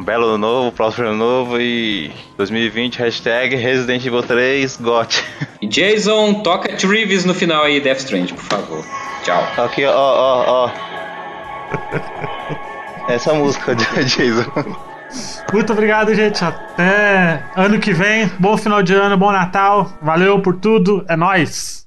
[0.00, 5.22] um belo ano novo, próximo ano novo e 2020, hashtag Resident Evil 3 GOT.
[5.62, 8.84] Jason, toca Trivis no final aí, Death Strange, por favor.
[9.22, 9.46] Tchau.
[9.58, 10.70] Aqui, ó, ó, ó.
[13.10, 14.50] É essa música de Jason.
[15.52, 16.42] Muito obrigado, gente.
[16.42, 18.30] Até ano que vem.
[18.38, 19.92] Bom final de ano, bom Natal.
[20.00, 21.04] Valeu por tudo.
[21.08, 21.84] É nóis.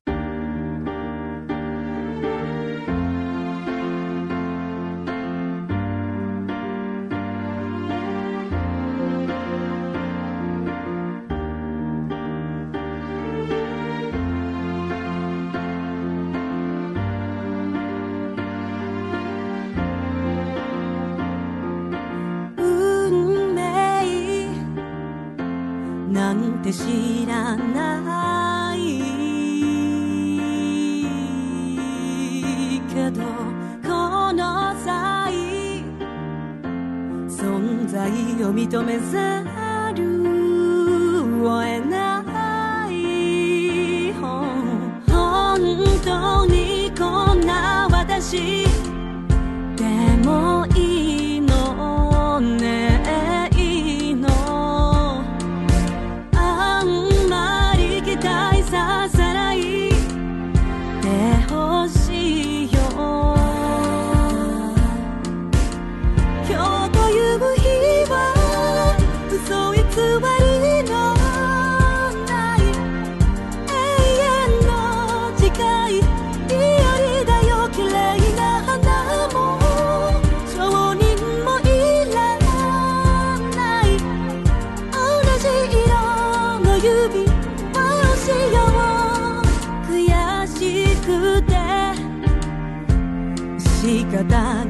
[94.24, 94.63] verdad.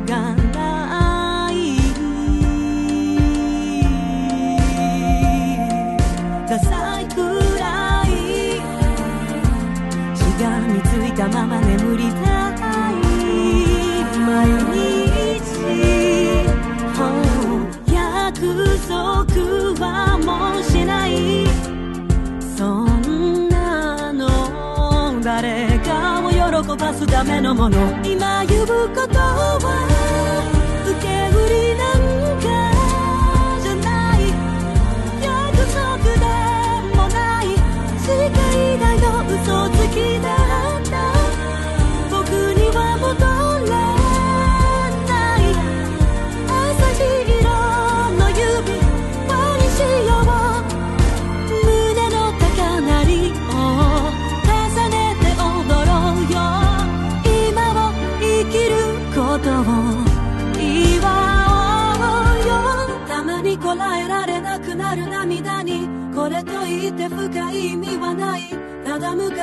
[26.83, 27.77] かすためのもの。
[28.03, 29.92] 今呼ぶことは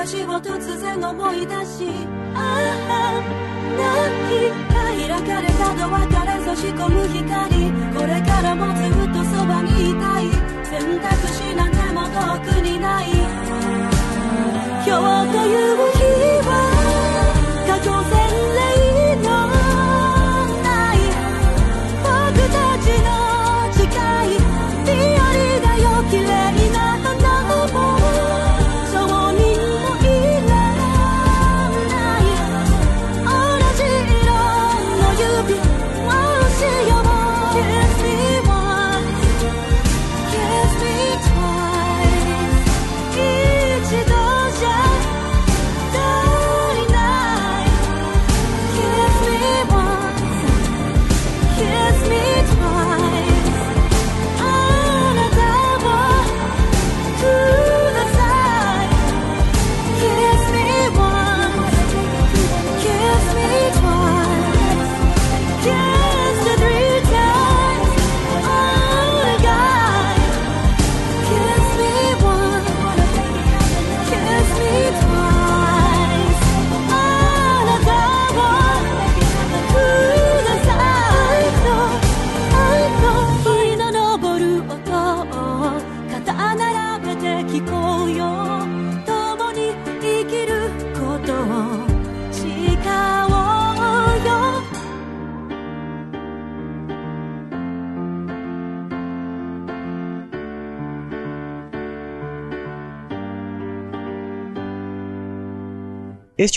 [0.00, 1.84] を突然思い出し
[2.34, 2.38] あ
[2.88, 3.40] あ
[3.76, 4.70] 泣き
[5.08, 7.70] 開かれたドアから差し込む光。
[7.94, 10.30] これからもずっとそばにいたい。
[10.64, 13.09] 選択肢なんても遠くにない。